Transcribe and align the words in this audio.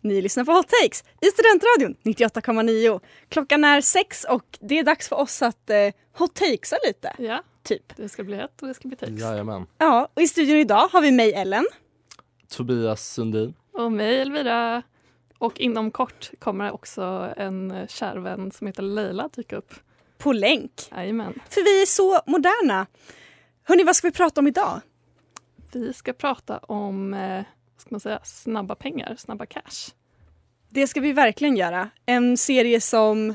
Ni 0.00 0.22
lyssnar 0.22 0.44
på 0.44 0.52
Hot 0.52 0.68
Takes 0.68 1.04
i 1.20 1.26
Studentradion 1.26 1.96
98,9. 2.02 3.00
Klockan 3.28 3.64
är 3.64 3.80
sex 3.80 4.24
och 4.24 4.58
det 4.60 4.78
är 4.78 4.84
dags 4.84 5.08
för 5.08 5.16
oss 5.16 5.42
att 5.42 5.70
eh, 5.70 5.76
hot 6.18 6.34
takesa 6.34 6.76
lite. 6.86 7.12
Ja, 7.18 7.42
Typ. 7.62 7.96
det 7.96 8.08
ska 8.08 8.24
bli 8.24 8.36
hett 8.36 8.62
och 8.62 8.68
det 8.68 8.74
ska 8.74 8.88
bli 8.88 8.96
takes. 8.96 9.20
Jajamän. 9.20 9.66
Ja, 9.78 10.08
och 10.14 10.22
i 10.22 10.28
studion 10.28 10.56
idag 10.56 10.88
har 10.92 11.00
vi 11.00 11.10
mig 11.12 11.32
Ellen. 11.32 11.66
Tobias 12.48 13.08
Sundin. 13.12 13.54
Och 13.72 13.92
mig 13.92 14.20
Elvira. 14.20 14.82
Och 15.38 15.60
inom 15.60 15.90
kort 15.90 16.30
kommer 16.38 16.70
också 16.70 17.32
en 17.36 17.86
kär 17.88 18.16
vän 18.16 18.50
som 18.52 18.66
heter 18.66 18.82
Leila 18.82 19.28
dyka 19.28 19.56
upp. 19.56 19.74
På 20.18 20.32
länk. 20.32 20.72
Jajamän. 20.90 21.40
För 21.50 21.64
vi 21.64 21.82
är 21.82 21.86
så 21.86 22.20
moderna. 22.26 22.86
Hörni, 23.64 23.84
vad 23.84 23.96
ska 23.96 24.06
vi 24.08 24.12
prata 24.12 24.40
om 24.40 24.46
idag? 24.46 24.80
Vi 25.72 25.92
ska 25.92 26.12
prata 26.12 26.58
om 26.58 27.14
eh, 27.14 27.44
ska 27.82 27.88
man 27.90 28.00
säga, 28.00 28.20
snabba 28.24 28.74
pengar, 28.74 29.14
snabba 29.18 29.46
cash. 29.46 29.92
Det 30.68 30.86
ska 30.86 31.00
vi 31.00 31.12
verkligen 31.12 31.56
göra. 31.56 31.90
En 32.06 32.36
serie 32.36 32.80
som... 32.80 33.34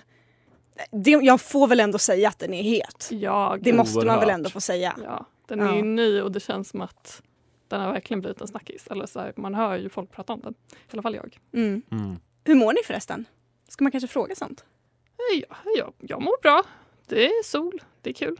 Det, 0.92 1.12
jag 1.12 1.42
får 1.42 1.68
väl 1.68 1.80
ändå 1.80 1.98
säga 1.98 2.30
att 2.30 2.40
den 2.40 2.54
är 2.54 2.64
het. 2.64 3.10
Jag, 3.12 3.64
Det 3.64 3.74
måste 3.74 4.06
man 4.06 4.20
väl 4.20 4.30
ändå 4.30 4.50
få 4.50 4.62
säga. 4.62 4.96
ja, 5.04 5.26
den 5.48 5.60
är 5.60 5.66
Ja. 5.66 5.76
ju 5.76 5.82
ny 5.84 6.22
och 6.22 6.32
det 6.32 6.40
känns 6.40 6.70
som 6.70 6.82
att 6.82 7.22
den 7.68 7.82
har 7.82 7.92
verkligen 7.94 8.22
blivit 8.22 8.42
en 8.42 8.48
snackis. 8.48 8.88
Eller 8.88 9.06
så 9.06 9.20
här, 9.20 9.34
man 9.36 9.56
hör 9.56 9.78
ju 9.78 9.90
folk 9.90 10.12
prata 10.12 10.34
om 10.34 10.40
den. 10.42 10.54
I 10.72 10.76
alla 10.94 11.02
fall 11.02 11.16
jag. 11.16 11.40
Mm. 11.54 11.82
Mm. 11.92 12.20
Hur 12.44 12.56
mår 12.56 12.74
ni 12.74 12.80
förresten? 12.86 13.26
Ska 13.68 13.84
man 13.84 13.92
kanske 13.92 14.08
fråga 14.08 14.36
sånt? 14.36 14.66
Eh, 15.34 15.44
Ja, 15.50 15.56
jag, 15.78 15.94
jag 16.00 16.22
mår 16.22 16.42
bra. 16.42 16.64
Det 17.08 17.26
är 17.26 17.44
sol, 17.44 17.82
det 18.02 18.10
är 18.10 18.14
kul. 18.14 18.40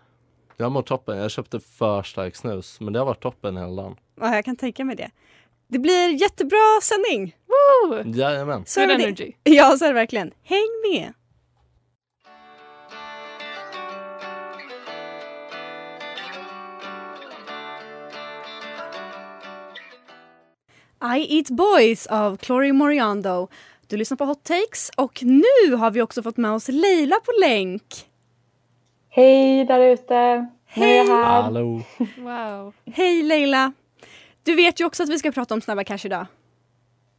Jag 0.58 0.72
mår 0.72 0.82
toppen. 0.82 1.18
Jag 1.18 1.32
köpte 1.32 1.60
för 1.60 2.04
stark 2.04 2.36
snus, 2.36 2.80
men 2.80 2.94
det 2.94 3.00
har 3.00 3.06
varit 3.06 3.22
toppen 3.22 3.58
hela 3.58 3.82
dagen. 3.82 3.96
Ja, 4.20 4.36
jag 4.36 4.46
kan 4.46 4.56
tänka 4.56 4.86
mig 4.86 4.96
det. 4.96 5.12
Det 5.70 5.80
blir 5.80 6.22
jättebra 6.22 6.80
sändning. 6.82 7.36
Woo! 7.48 8.04
Jajamän. 8.06 8.64
Så 8.66 8.80
Good 8.80 8.90
är 8.92 8.98
det. 8.98 9.04
energy. 9.04 9.32
Ja, 9.44 9.78
så 9.78 9.86
är 9.86 9.90
det 9.90 9.94
verkligen. 9.94 10.32
Häng 10.44 10.70
med! 10.92 11.14
I 21.18 21.38
Eat 21.38 21.50
Boys 21.50 22.08
av 22.08 22.38
Chloe 22.38 22.74
Moriando. 22.74 23.48
Du 23.88 23.98
lyssnar 23.98 24.18
på 24.18 24.26
Hot 24.26 24.44
Takes 24.44 24.92
och 24.98 25.24
nu 25.24 25.76
har 25.76 25.92
vi 25.92 26.02
också 26.02 26.24
fått 26.24 26.38
med 26.38 26.52
oss 26.52 26.68
Leila 26.68 27.16
på 27.16 27.32
länk. 27.42 27.84
Hej 29.10 29.66
där 29.66 29.80
ute! 29.80 30.48
Hej! 30.66 31.08
Hallå. 31.08 31.82
Wow. 32.18 32.74
Hej 32.94 33.24
Leila! 33.24 33.74
Du 34.48 34.56
vet 34.56 34.80
ju 34.80 34.86
också 34.86 35.04
att 35.04 35.10
vi 35.10 35.20
ska 35.20 35.32
prata 35.32 35.54
om 35.54 35.62
Snabba 35.62 35.84
Cash 35.84 36.00
idag. 36.06 36.26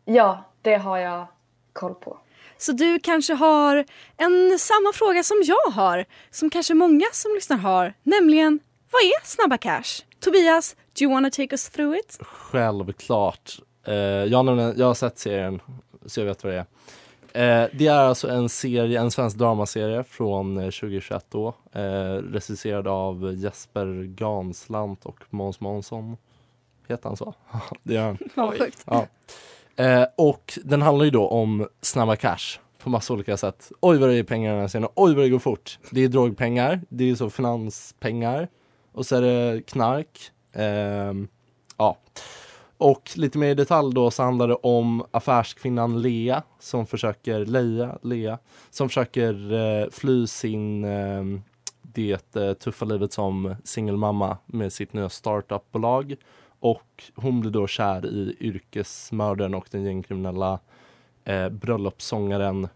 Ja, 0.05 0.45
det 0.63 0.75
har 0.77 0.99
jag 0.99 1.27
koll 1.73 1.95
på. 1.95 2.19
Så 2.59 2.73
du 2.73 2.99
kanske 2.99 3.35
har 3.35 3.85
en 4.17 4.59
samma 4.59 4.93
fråga 4.95 5.23
som 5.23 5.37
jag 5.45 5.71
har, 5.73 6.05
som 6.31 6.51
kanske 6.51 6.75
många 6.75 7.05
som 7.13 7.33
lyssnar 7.35 7.57
har, 7.57 7.95
nämligen 8.03 8.61
vad 8.93 9.03
är 9.03 9.27
Snabba 9.27 9.59
Cash? 9.59 10.03
Tobias, 10.21 10.77
do 10.99 11.05
you 11.05 11.13
wanna 11.15 11.31
take 11.31 11.49
us 11.55 11.71
through 11.71 11.99
it? 11.99 12.19
Självklart. 12.21 13.59
Eh, 13.87 13.95
jag, 13.95 14.39
har 14.39 14.43
nämligen- 14.43 14.75
jag 14.77 14.87
har 14.87 14.95
sett 14.95 15.19
serien, 15.19 15.61
så 16.07 16.21
jag 16.21 16.27
vet 16.27 16.45
vad 16.45 16.53
det 16.53 16.59
är. 17.33 17.63
Eh, 17.63 17.69
det 17.73 17.87
är 17.87 17.99
alltså 17.99 18.29
en 18.29 18.49
serie, 18.49 19.01
en 19.01 19.11
svensk 19.11 19.37
dramaserie 19.37 20.05
från 20.05 20.57
eh, 20.59 20.71
2021 20.71 21.27
då. 21.31 21.55
Eh, 21.73 21.83
regisserad 22.33 22.89
av 22.89 23.35
Jesper 23.35 24.03
Ganslant 24.05 25.07
och 25.07 25.17
Måns 25.31 25.61
Månsson. 25.61 26.17
Heter 26.89 27.09
han 27.09 27.17
så? 27.17 27.35
det 27.83 27.95
gör 27.95 28.03
han. 28.03 28.19
Vad 28.35 28.49
Oj. 28.49 28.59
sjukt. 28.59 28.85
Ja. 28.87 29.07
Eh, 29.77 30.05
och 30.17 30.59
den 30.65 30.83
handlar 30.83 31.05
ju 31.05 31.11
då 31.11 31.29
om 31.29 31.69
snabba 31.81 32.17
cash 32.17 32.59
på 32.83 32.91
massa 32.91 33.15
olika 33.15 33.37
sätt. 33.37 33.73
Oj 33.81 33.99
vad 33.99 34.09
det 34.09 34.17
är 34.17 34.23
pengar 34.23 34.53
den 34.53 34.61
här 34.61 34.69
scenen, 34.69 34.89
oj 34.95 35.15
vad 35.15 35.25
det 35.25 35.29
går 35.29 35.39
fort. 35.39 35.79
Det 35.91 36.05
är 36.05 36.09
drogpengar, 36.09 36.81
det 36.89 37.11
är 37.11 37.15
så 37.15 37.31
finanspengar 37.31 38.49
och 38.93 39.07
så 39.07 39.17
är 39.17 39.23
det 39.23 39.63
knark. 39.67 40.31
Ehm, 40.53 41.29
ja. 41.77 41.99
Och 42.79 43.11
lite 43.17 43.39
mer 43.39 43.51
i 43.51 43.55
detalj 43.55 43.95
då 43.95 44.11
så 44.11 44.23
handlar 44.23 44.49
det 44.49 44.55
om 44.55 45.05
affärskvinnan 45.11 46.03
Lea 46.03 46.43
som 46.59 46.87
försöker, 46.87 47.47
Leia, 47.47 47.99
Lea, 48.03 48.39
som 48.71 48.89
försöker 48.89 49.53
eh, 49.53 49.91
fly 49.91 50.27
sin 50.27 50.85
eh, 50.85 51.25
det 51.83 52.37
eh, 52.37 52.53
tuffa 52.53 52.85
livet 52.85 53.13
som 53.13 53.57
singelmamma 53.65 54.37
med 54.47 54.73
sitt 54.73 54.93
nya 54.93 55.09
startupbolag 55.09 56.17
och 56.61 57.05
hon 57.15 57.41
blir 57.41 57.51
då 57.51 57.67
kär 57.67 58.07
i 58.07 58.37
yrkesmördaren 58.41 59.55
och 59.55 59.67
den 59.71 59.83
gängkriminella 59.85 60.59
eh, 61.25 61.49
bröllopssångaren 61.49 62.69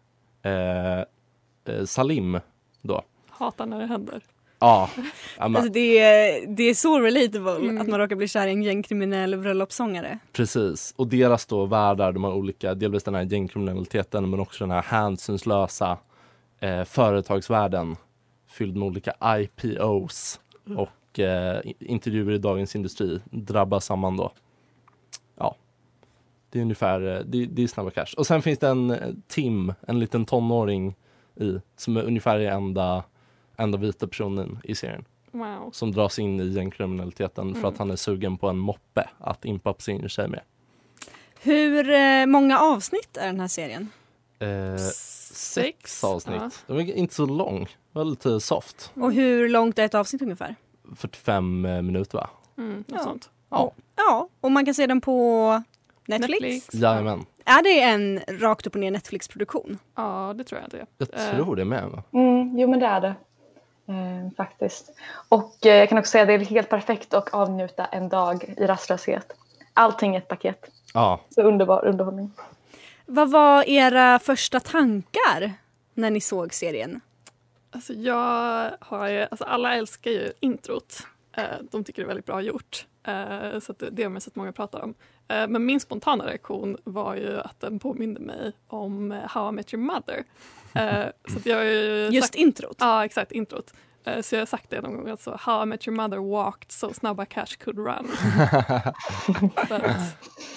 eh, 0.43 0.99
eh, 0.99 1.85
Salim 1.87 2.41
då. 2.83 3.03
Hatar 3.29 3.67
när 3.67 3.79
det 3.81 3.87
händer. 3.87 4.23
Ja, 4.59 4.91
Alltså 5.39 5.63
det, 5.73 5.99
är, 5.99 6.47
det 6.57 6.63
är 6.63 6.75
så 6.75 7.01
relatable 7.01 7.57
Mm. 7.57 7.81
att 7.81 7.89
man 7.89 7.99
råkar 8.01 8.17
bli 8.17 8.29
kär 8.29 8.47
i 8.47 8.51
en 8.51 8.63
gängkriminell 8.63 9.37
bröllopssångare. 9.39 10.19
precis. 10.33 10.95
Och 10.97 11.07
deras 11.07 11.47
då 11.47 11.67
världar, 11.67 12.13
de 12.13 12.25
har 12.25 12.33
olika, 12.33 12.75
delvis 12.75 13.03
den 13.03 13.15
här 13.15 13.23
gängkriminaliteten 13.23 14.31
men 14.31 14.41
också 14.41 14.65
den 14.65 14.71
här 14.71 14.83
hänsynslösa 14.83 15.99
eh, 16.61 16.85
företagsvärlden 16.85 17.97
fylld 18.49 18.77
med 18.77 18.87
olika 18.87 19.15
IPOs 19.39 20.41
och 20.77 20.89
eh, 21.19 21.59
intervjuer 21.79 22.33
i 22.33 22.39
Dagens 22.39 22.77
Industri 22.77 23.21
drabbas 23.31 23.85
samman 23.85 24.17
då. 24.17 24.33
Ja, 25.37 25.57
det 26.51 26.59
är 26.59 26.63
ungefär, 26.63 27.17
eh, 27.17 27.21
det, 27.25 27.47
det 27.47 27.63
är 27.63 27.67
snabba 27.67 27.91
cash. 27.91 28.15
Och 28.17 28.27
sen 28.27 28.43
finns 28.43 28.59
det 28.59 28.69
en 28.69 28.91
eh, 28.91 29.09
Tim, 29.29 29.73
en 29.81 29.99
liten 30.01 30.25
tonåring 30.25 30.95
i, 31.37 31.59
som 31.77 31.97
är 31.97 32.03
ungefär 32.03 32.39
den 32.39 32.53
enda, 32.53 33.05
enda 33.57 33.79
vita 33.79 34.07
personen 34.07 34.59
i 34.65 34.75
serien 34.75 35.05
Wow. 35.35 35.71
som 35.73 35.93
dras 35.93 36.19
in 36.19 36.41
i 36.41 36.49
gängkriminaliteten 36.49 37.53
för 37.55 37.59
Mm. 37.61 37.69
att 37.73 37.79
han 37.79 37.91
är 37.91 37.97
sugen 37.97 38.37
på 38.39 38.49
en 38.49 38.59
moppe 38.59 39.09
att 39.19 39.45
impa 39.45 39.73
på 39.73 39.83
sin 39.83 40.09
tjej 40.09 40.29
med. 40.29 40.41
Hur 41.43 41.91
eh, 41.91 42.27
många 42.27 42.59
avsnitt 42.59 43.17
är 43.17 43.27
den 43.27 43.41
här 43.41 43.49
serien? 43.49 43.89
Eh, 44.39 44.77
Sex, 45.35 46.05
avsnitt. 46.05 46.37
ja. 46.41 46.51
Det 46.67 46.73
var 46.73 46.81
inte 46.81 47.15
så 47.15 47.27
lång. 47.27 47.61
Det 47.65 47.99
var 47.99 48.05
lite 48.05 48.41
soft. 48.41 48.93
Och 48.95 49.13
hur 49.13 49.49
långt 49.49 49.79
är 49.79 49.85
ett 49.85 49.95
avsnitt 49.95 50.23
ungefär? 50.23 50.57
45 50.97 51.65
eh, 51.65 51.83
minuter 51.83 52.19
va? 52.19 52.31
Mm, 52.59 52.77
något 52.77 52.85
Ja. 52.89 52.99
sånt. 52.99 53.31
Ja. 53.51 53.73
Ja, 53.97 54.29
och 54.41 54.53
man 54.53 54.65
kan 54.65 54.75
se 54.75 54.87
den 54.87 55.01
på 55.01 55.49
Netflix. 56.07 56.41
Netflix. 56.41 56.75
Jajamän. 56.75 57.25
Är 57.45 57.63
det 57.63 57.83
en 57.83 58.21
rakt 58.29 58.67
upp 58.67 58.75
och 58.75 58.81
ner 58.81 58.91
Netflix-produktion? 58.91 59.79
Ja, 59.95 60.33
det 60.37 60.45
tror 60.45 60.61
jag 60.61 60.71
det 60.71 60.77
är. 60.79 60.87
Jag 60.99 61.31
Eh. 61.31 61.35
tror 61.37 61.57
det 61.57 61.65
med. 61.65 61.85
Va? 61.89 62.03
Mm, 62.13 62.59
jo 62.59 62.71
men 62.71 62.81
det 62.81 62.87
är 62.87 63.01
det. 63.01 63.15
Eh, 63.87 64.31
faktiskt. 64.37 64.91
Och 65.29 65.67
eh, 65.67 65.75
jag 65.77 65.89
kan 65.89 65.99
också 65.99 66.11
säga 66.11 66.23
att 66.23 66.29
det 66.29 66.35
är 66.35 66.39
helt 66.39 66.69
perfekt 66.69 67.15
att 67.15 67.29
avnjuta 67.35 67.85
en 67.85 68.09
dag 68.09 68.55
i 68.57 68.67
rastlöshet. 68.67 69.33
Allting 69.75 70.15
i 70.15 70.19
ett 70.19 70.29
paket. 70.29 70.65
Ja, 70.95 71.21
Så 71.31 71.43
underbar 71.43 71.85
underhållning. 71.85 72.31
Vad 73.07 73.31
var 73.31 73.69
era 73.69 74.19
första 74.19 74.61
tankar 74.61 75.53
när 75.95 76.11
ni 76.11 76.21
såg 76.21 76.55
serien? 76.55 77.01
Alltså 77.75 77.93
jag 77.93 78.71
har 78.81 79.09
ju, 79.09 79.21
alltså 79.21 79.45
alla 79.45 79.75
älskar 79.75 80.11
ju 80.11 80.33
introt. 80.41 81.07
Eh, 81.37 81.45
de 81.71 81.85
tycker 81.85 82.03
det 82.03 82.07
är 82.07 82.09
väldigt 82.09 82.27
bra 82.27 82.41
gjort. 82.41 82.87
Eh, 83.05 83.61
så 83.61 83.75
det, 83.91 84.09
man 84.09 84.21
sett 84.21 84.37
många 84.37 84.53
prata 84.53 84.83
om. 84.83 84.95
Eh, 85.29 85.49
men 85.49 85.67
min 85.67 85.81
spontana 85.81 86.27
reaktion 86.27 86.77
var 86.85 87.15
ju 87.15 87.41
att 87.41 87.61
den 87.61 87.79
påminde 87.79 88.21
mig 88.21 88.53
om 88.67 89.21
How 89.29 89.49
I 89.49 89.53
Met 89.53 89.75
Your 89.75 89.85
Mother. 89.85 90.25
Så 91.33 91.39
att 91.39 91.47
jag 91.47 91.57
har 91.57 91.65
ju 91.65 92.09
Just 92.13 92.27
sagt, 92.27 92.35
introt? 92.35 92.77
Ja, 92.79 93.05
exakt. 93.05 93.33
Introt. 93.33 93.75
Så 94.23 94.35
jag 94.35 94.41
har 94.41 94.47
sagt 94.47 94.71
det 94.71 94.81
någon 94.81 94.97
gång. 94.97 95.09
Alltså, 95.09 95.39
How 95.41 95.63
I 95.63 95.67
Met 95.67 95.89
Your 95.89 95.97
Mother 95.97 96.19
walked 96.19 96.73
so 96.73 96.93
snabba 96.93 97.25
cash 97.25 97.57
could 97.65 97.79
run. 97.79 98.11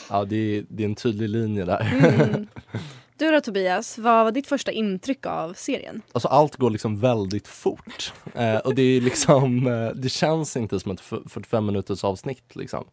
Ja 0.10 0.26
det, 0.26 0.36
är, 0.36 0.66
det 0.70 0.84
är 0.84 0.86
en 0.88 0.96
tydlig 0.96 1.30
linje 1.30 1.66
där. 1.66 1.82
Mm. 1.82 2.48
Du 3.18 3.32
då 3.32 3.42
Tobias, 3.42 3.98
vad 3.98 4.24
var 4.26 4.32
ditt 4.32 4.48
första 4.48 4.72
intryck 4.72 5.26
av 5.26 5.54
serien? 5.54 6.02
Alltså 6.12 6.28
allt 6.28 6.56
går 6.56 6.70
liksom 6.70 7.00
väldigt 7.00 7.48
fort. 7.48 8.14
Eh, 8.36 8.58
och 8.58 8.76
det 8.76 8.82
är 8.82 9.02
liksom, 9.02 9.68
eh, 9.68 9.90
det 9.90 10.10
känns 10.10 10.58
inte 10.58 10.80
som 10.80 10.92
ett 10.92 11.00
f- 11.00 11.20
45 11.30 11.66
minuters 11.66 12.04
avsnitt 12.04 12.56
liksom. 12.56 12.86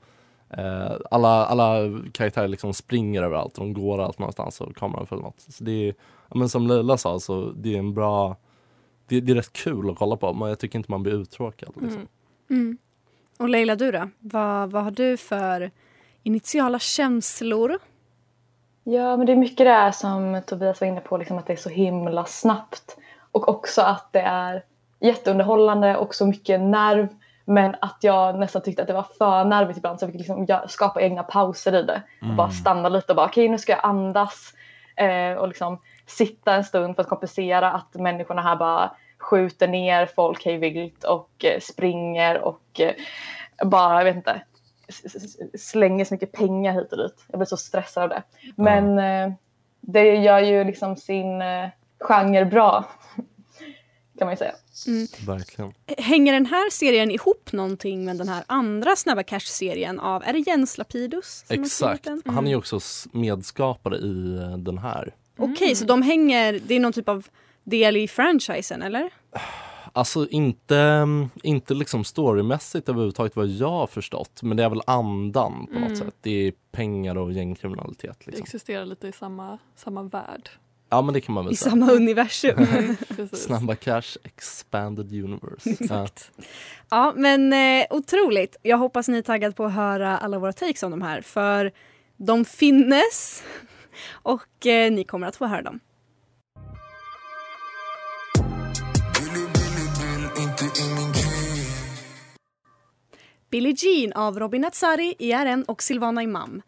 Eh, 0.51 0.93
alla, 1.11 1.47
alla 1.47 1.75
karaktärer 2.13 2.49
liksom 2.49 2.75
springer 2.75 3.23
överallt 3.23 3.55
de 3.55 3.73
går 3.73 4.01
allt 4.03 4.19
någonstans 4.19 4.61
och 4.61 4.77
kameran 4.77 5.07
följer 5.07 5.23
något. 5.25 5.41
Så 5.49 5.65
det 5.65 5.89
är, 5.89 5.95
men 6.35 6.49
som 6.49 6.67
Leila 6.67 6.97
sa, 6.99 7.21
så 7.21 7.51
det 7.57 7.75
är 7.75 7.79
en 7.79 7.95
bra, 7.95 8.37
det, 9.09 9.21
det 9.21 9.33
är 9.33 9.37
rätt 9.37 9.53
kul 9.53 9.91
att 9.91 9.97
kolla 9.99 10.17
på 10.17 10.33
men 10.33 10.49
jag 10.49 10.59
tycker 10.59 10.79
inte 10.79 10.91
man 10.91 11.03
blir 11.03 11.13
uttråkad. 11.13 11.69
Liksom. 11.81 11.89
mm. 11.91 12.09
Mm. 12.51 12.79
Och 13.39 13.49
Leila, 13.49 13.77
du 13.77 13.91
då? 13.93 14.09
Vad, 14.19 14.71
vad 14.71 14.85
har 14.85 14.91
du 14.91 15.17
för 15.17 15.71
initiala 16.23 16.79
känslor? 16.79 17.79
Ja, 18.85 19.17
men 19.17 19.27
det 19.27 19.33
är 19.33 19.37
mycket 19.37 19.67
det 19.67 19.73
här 19.73 19.93
som 19.93 20.43
Tobias 20.47 20.81
var 20.81 20.89
inne 20.89 21.01
på, 21.01 21.17
liksom 21.17 21.39
att 21.39 21.47
det 21.47 21.53
är 21.53 21.57
så 21.57 21.69
himla 21.69 22.25
snabbt. 22.25 22.97
Och 23.33 23.49
också 23.49 23.83
att 23.83 24.13
det 24.13 24.21
är 24.21 24.65
jätteunderhållande 25.01 25.97
och 25.97 26.15
så 26.15 26.27
mycket 26.27 26.61
nerv. 26.61 27.09
Men 27.45 27.77
att 27.81 27.99
jag 28.01 28.39
nästan 28.39 28.63
tyckte 28.63 28.83
att 28.83 28.89
det 28.89 28.95
var 28.95 29.07
för 29.19 29.45
nervigt 29.45 29.79
ibland 29.79 29.99
så 29.99 30.05
jag 30.05 30.13
fick 30.13 30.19
liksom 30.19 30.47
skapa 30.69 31.03
egna 31.03 31.23
pauser 31.23 31.75
i 31.75 31.83
det. 31.83 32.03
Och 32.21 32.35
bara 32.35 32.51
stanna 32.51 32.89
lite 32.89 33.13
och 33.13 33.17
bara 33.17 33.27
okej 33.27 33.49
nu 33.49 33.59
ska 33.59 33.73
jag 33.73 33.85
andas. 33.85 34.55
Eh, 34.97 35.33
och 35.39 35.49
liksom 35.49 35.79
sitta 36.07 36.55
en 36.55 36.65
stund 36.65 36.97
för 36.97 37.03
att 37.03 37.09
kompensera 37.09 37.73
att 37.73 37.95
människorna 37.95 38.43
här 38.43 38.57
bara 38.57 38.91
skjuter 39.19 39.69
ner 39.69 40.07
folk 40.07 40.45
hej 40.45 40.59
vilt 40.59 41.05
och 41.05 41.45
eh, 41.45 41.61
springer 41.61 42.41
och 42.41 42.81
eh, 42.81 42.93
bara, 43.65 43.99
jag 43.99 44.05
vet 44.05 44.17
inte, 44.17 44.43
slänger 45.59 46.05
så 46.05 46.15
mycket 46.15 46.33
pengar 46.33 46.73
hit 46.75 46.93
och 46.93 46.99
dit. 46.99 47.25
Jag 47.29 47.39
blir 47.39 47.47
så 47.47 47.57
stressad 47.57 48.03
av 48.03 48.09
det. 48.09 48.23
Men 48.57 48.99
eh, 48.99 49.35
det 49.81 50.15
gör 50.17 50.41
ju 50.41 50.65
liksom 50.65 50.97
sin 50.97 51.43
eh, 51.43 51.69
genre 52.01 52.45
bra. 52.45 52.85
Kan 54.19 54.27
man 54.27 54.33
ju 54.33 54.37
säga. 54.37 54.55
Verkligen. 55.27 55.73
Hänger 55.99 56.33
den 56.33 56.47
här 56.47 56.71
serien 56.71 57.11
ihop 57.11 57.53
någonting 57.53 58.05
med 58.05 58.17
den 58.19 58.29
här 58.29 58.45
andra 58.47 58.97
Snabba 58.97 59.23
Cash-serien 59.23 60.01
av, 60.01 60.23
är 60.25 60.33
det 60.33 60.39
Jens 60.39 60.79
Lapidus? 60.79 61.45
Exakt. 61.49 62.05
den? 62.05 62.23
Han 62.27 62.47
är 62.47 62.51
ju 62.51 62.57
också 62.57 62.77
s- 62.77 63.07
medskapare 63.13 63.97
i 63.97 64.37
eh, 64.37 64.57
den 64.59 64.79
här. 64.79 65.15
Okej, 65.39 65.75
så 65.75 65.85
de 65.85 66.03
hänger, 66.03 66.61
det 66.67 66.75
är 66.75 66.81
någon 66.81 66.93
typ 66.93 67.09
av 67.09 67.27
del 67.65 67.97
i 67.97 68.09
franchisen 68.09 68.83
eller? 68.83 69.11
Alltså 69.95 70.29
inte, 70.29 71.07
inte 71.43 71.75
liksom 71.75 72.05
storymässigt 72.05 72.89
överhuvudtaget 72.89 73.37
vad 73.37 73.47
jag 73.47 73.71
har 73.71 73.87
förstått 73.87 74.43
men 74.43 74.57
det 74.57 74.65
är 74.65 74.69
väl 74.69 74.81
andan 74.87 75.67
på 75.67 75.77
Mm. 75.77 75.89
något 75.89 75.99
sätt. 75.99 76.15
Det 76.21 76.31
är 76.31 76.53
pengar 76.73 77.19
och 77.19 77.33
gängkriminalitet. 77.33 78.17
Det 78.19 78.27
Liksom. 78.27 78.43
existerar 78.43 78.85
lite 78.85 79.09
i 79.09 79.13
samma, 79.13 79.59
samma 79.77 80.03
värld. 80.03 80.49
Ja 80.91 81.03
men 81.03 81.15
det 81.15 81.21
kan 81.21 81.35
man 81.35 81.45
väl 81.45 81.53
I 81.55 81.57
säga. 81.57 81.71
samma 81.71 81.93
universum. 81.93 82.67
Snabba 83.33 83.75
Cash 83.75 84.17
Expanded 84.25 85.13
Universe. 85.25 85.71
Ja. 85.71 85.73
Exakt. 86.05 86.31
Ja, 86.91 87.13
men 87.17 87.53
eh, 87.53 87.87
otroligt. 87.91 88.57
Jag 88.63 88.79
hoppas 88.79 89.09
ni 89.09 89.19
är 89.19 89.23
taggade 89.23 89.55
på 89.55 89.65
att 89.65 89.73
höra 89.75 90.19
alla 90.19 90.39
våra 90.39 90.53
takes 90.53 90.83
om 90.83 90.91
de 90.91 91.03
här. 91.03 91.21
För 91.21 91.73
de 92.17 92.45
finnes 92.45 93.43
och 94.13 94.67
eh, 94.67 94.93
ni 94.93 95.05
kommer 95.05 95.27
att 95.27 95.37
få 95.37 95.47
höra 95.47 95.63
dem. 95.63 95.81
Billie 103.53 103.75
Jean 103.77 104.13
av 104.13 104.39
Robin 104.39 104.61
Natsari, 104.63 105.15
ERN 105.19 105.65
och 105.65 105.83
Silvana 105.83 106.23
Imam. 106.23 106.63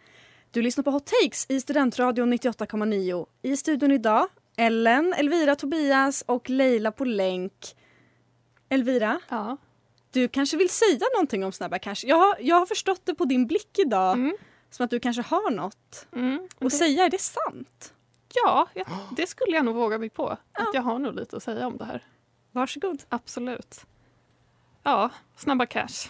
Du 0.50 0.62
lyssnar 0.62 0.84
på 0.84 0.90
Hot 0.90 1.06
Takes 1.06 1.46
i 1.48 1.60
Studentradion 1.60 2.32
98,9. 2.32 3.26
I 3.42 3.56
studion 3.56 3.90
idag 3.90 4.26
Ellen, 4.56 5.12
Elvira, 5.12 5.56
Tobias 5.56 6.24
och 6.26 6.50
Leila 6.50 6.92
på 6.92 7.04
länk. 7.04 7.76
Elvira, 8.68 9.20
Ja. 9.28 9.56
du 10.12 10.28
kanske 10.28 10.56
vill 10.56 10.68
säga 10.70 11.06
någonting 11.14 11.44
om 11.44 11.52
Snabba 11.52 11.78
Cash? 11.78 11.96
Jag 12.06 12.16
har, 12.16 12.36
jag 12.40 12.56
har 12.56 12.66
förstått 12.66 13.00
det 13.04 13.14
på 13.14 13.24
din 13.24 13.46
blick 13.46 13.78
idag 13.78 14.12
Mm. 14.18 14.36
som 14.70 14.84
att 14.84 14.90
du 14.90 15.00
kanske 15.00 15.22
har 15.22 15.50
något 15.50 16.06
Mm. 16.12 16.48
att 16.60 16.72
säga. 16.72 17.04
Är 17.04 17.10
det 17.10 17.20
sant? 17.20 17.94
Ja, 18.34 18.68
jag, 18.74 18.86
det 19.16 19.26
skulle 19.26 19.56
jag 19.56 19.64
nog 19.64 19.74
våga 19.74 19.98
mig 19.98 20.10
på. 20.10 20.28
Att 20.52 20.68
jag 20.74 20.82
har 20.82 20.98
nog 20.98 21.14
lite 21.14 21.36
att 21.36 21.42
säga 21.42 21.66
om 21.66 21.76
det 21.76 21.84
här. 21.84 22.02
Varsågod. 22.52 23.02
Absolut. 23.08 23.80
Ja, 24.82 25.10
Snabba 25.36 25.66
Cash. 25.66 26.08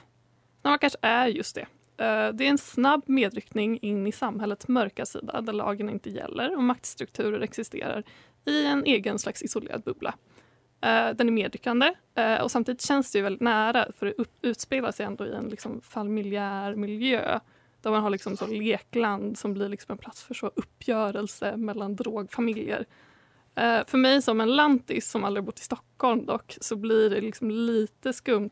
Man 0.65 0.79
kanske 0.79 0.99
är 1.03 1.27
just 1.27 1.55
det. 1.55 1.67
Eh, 1.97 2.33
det 2.33 2.47
är 2.47 2.51
en 2.51 2.59
snabb 2.59 3.03
medryckning 3.07 3.79
in 3.83 4.07
i 4.07 4.13
samhällets 4.13 4.69
mörka 4.69 5.07
sida 5.07 5.41
där 5.41 5.53
lagen 5.53 5.89
inte 5.89 6.11
gäller 6.11 6.57
och 6.57 6.63
maktstrukturer 6.63 7.41
existerar 7.41 8.05
i 8.45 8.67
en 8.67 8.85
egen 8.85 9.19
slags 9.19 9.43
isolerad 9.43 9.83
bubbla. 9.83 10.15
Eh, 10.81 11.11
den 11.11 11.29
är 11.29 11.33
medryckande 11.33 11.95
eh, 12.15 12.41
och 12.41 12.51
samtidigt 12.51 12.83
känns 12.83 13.13
det 13.13 13.19
ju 13.19 13.23
väldigt 13.23 13.43
nära 13.43 13.87
för 13.97 14.07
det 14.07 14.15
utspelar 14.43 14.93
sig 14.93 15.07
ändå 15.07 15.27
i 15.27 15.33
en 15.33 15.49
liksom 15.49 15.81
familjär 15.81 16.75
miljö 16.75 17.39
där 17.83 17.91
man 17.91 18.03
har 18.03 18.11
liksom 18.11 18.37
så 18.37 18.47
lekland 18.47 19.39
som 19.39 19.55
blir 19.55 19.69
liksom 19.69 19.93
en 19.93 19.99
plats 19.99 20.23
för 20.23 20.35
så 20.35 20.47
uppgörelse 20.47 21.57
mellan 21.57 21.97
drogfamiljer. 21.97 22.87
För 23.87 23.97
mig 23.97 24.23
som 24.23 24.41
en 24.41 24.57
lantis 24.57 25.11
som 25.11 25.25
aldrig 25.25 25.45
bott 25.45 25.61
i 25.61 25.63
Stockholm 25.63 26.27
dock 26.27 26.57
så 26.61 26.77
blir 26.77 27.11
det 27.11 27.21
liksom 27.21 27.51
lite 27.51 28.13
skumt. 28.13 28.51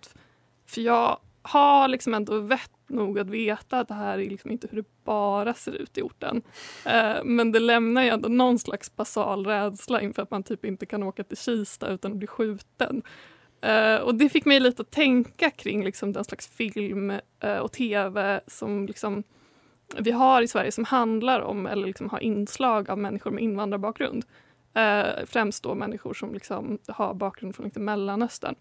För 0.66 0.81
jag 0.81 1.19
har 1.43 1.89
liksom 1.89 2.15
ändå 2.15 2.41
vett 2.41 2.70
nog 2.87 3.19
att 3.19 3.31
veta 3.31 3.79
att 3.79 3.89
det 3.89 3.94
här 3.94 4.19
är 4.19 4.31
liksom 4.31 4.51
inte 4.51 4.69
hur 4.70 4.77
det 4.77 4.89
bara 5.05 5.55
ser 5.55 5.72
ut 5.72 5.99
i 5.99 6.03
orten. 6.03 6.43
Eh, 6.87 7.25
men 7.25 7.53
det 7.53 7.61
lämnar 7.61 8.03
ju 8.03 8.08
ändå 8.08 8.29
någon 8.29 8.58
slags 8.58 8.96
basal 8.96 9.46
rädsla 9.46 10.01
inför 10.01 10.22
att 10.22 10.31
man 10.31 10.43
typ 10.43 10.65
inte 10.65 10.87
kan 10.87 11.03
åka 11.03 11.25
till 11.25 11.37
Kista 11.37 11.89
utan 11.89 12.13
att 12.13 12.19
bli 12.19 12.27
skjuten. 12.27 13.03
Eh, 13.61 13.96
och 13.96 14.15
det 14.15 14.29
fick 14.29 14.44
mig 14.44 14.61
lite 14.61 14.82
att 14.82 14.91
tänka 14.91 15.51
kring 15.51 15.84
liksom 15.84 16.13
den 16.13 16.25
slags 16.25 16.49
film 16.49 17.13
eh, 17.41 17.58
och 17.58 17.72
tv 17.72 18.41
som 18.46 18.87
liksom 18.87 19.22
vi 19.99 20.11
har 20.11 20.43
i 20.43 20.49
Sverige 20.49 20.72
som 20.72 20.84
handlar 20.84 21.41
om 21.41 21.67
eller 21.67 21.87
liksom 21.87 22.11
har 22.11 22.20
inslag 22.20 22.91
av 22.91 22.99
människor 22.99 23.31
med 23.31 23.43
invandrarbakgrund. 23.43 24.25
Eh, 24.75 25.25
främst 25.27 25.63
då 25.63 25.75
människor 25.75 26.15
som 26.15 26.34
liksom 26.34 26.79
har 26.89 27.15
bakgrund 27.15 27.56
från 27.56 27.65
liksom 27.65 27.84
Mellanöstern. 27.84 28.55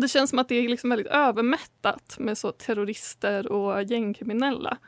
Det 0.00 0.08
känns 0.08 0.30
som 0.30 0.38
att 0.38 0.48
det 0.48 0.54
är 0.54 0.68
liksom 0.68 0.90
väldigt 0.90 1.06
övermättat 1.06 2.16
med 2.18 2.38
så 2.38 2.52
terrorister 2.52 3.52
och 3.52 3.82
gängkriminella. 3.82 4.78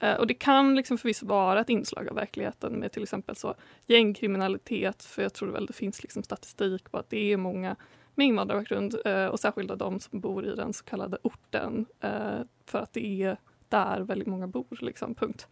Eh, 0.00 0.14
och 0.14 0.26
det 0.26 0.34
kan 0.34 0.74
liksom 0.74 0.98
förvisso 0.98 1.26
vara 1.26 1.60
ett 1.60 1.68
inslag 1.68 2.08
av 2.08 2.14
verkligheten 2.14 2.72
med 2.72 2.92
till 2.92 3.02
exempel 3.02 3.36
så 3.36 3.54
gängkriminalitet, 3.86 5.02
för 5.02 5.22
jag 5.22 5.34
tror 5.34 5.48
väl 5.48 5.66
det 5.66 5.72
finns 5.72 6.02
liksom 6.02 6.22
statistik 6.22 6.90
på 6.90 6.98
att 6.98 7.10
det 7.10 7.32
är 7.32 7.36
många 7.36 7.76
med 8.14 8.26
invandrarbakgrund 8.26 8.96
eh, 9.04 9.26
och 9.26 9.40
särskilt 9.40 9.78
de 9.78 10.00
som 10.00 10.20
bor 10.20 10.46
i 10.46 10.54
den 10.54 10.72
så 10.72 10.84
kallade 10.84 11.18
orten 11.22 11.86
eh, 12.00 12.40
för 12.66 12.78
att 12.78 12.92
det 12.92 13.22
är 13.22 13.36
där 13.68 14.00
väldigt 14.00 14.28
många 14.28 14.46
bor. 14.46 14.78
Liksom, 14.80 15.14
punkt. 15.14 15.48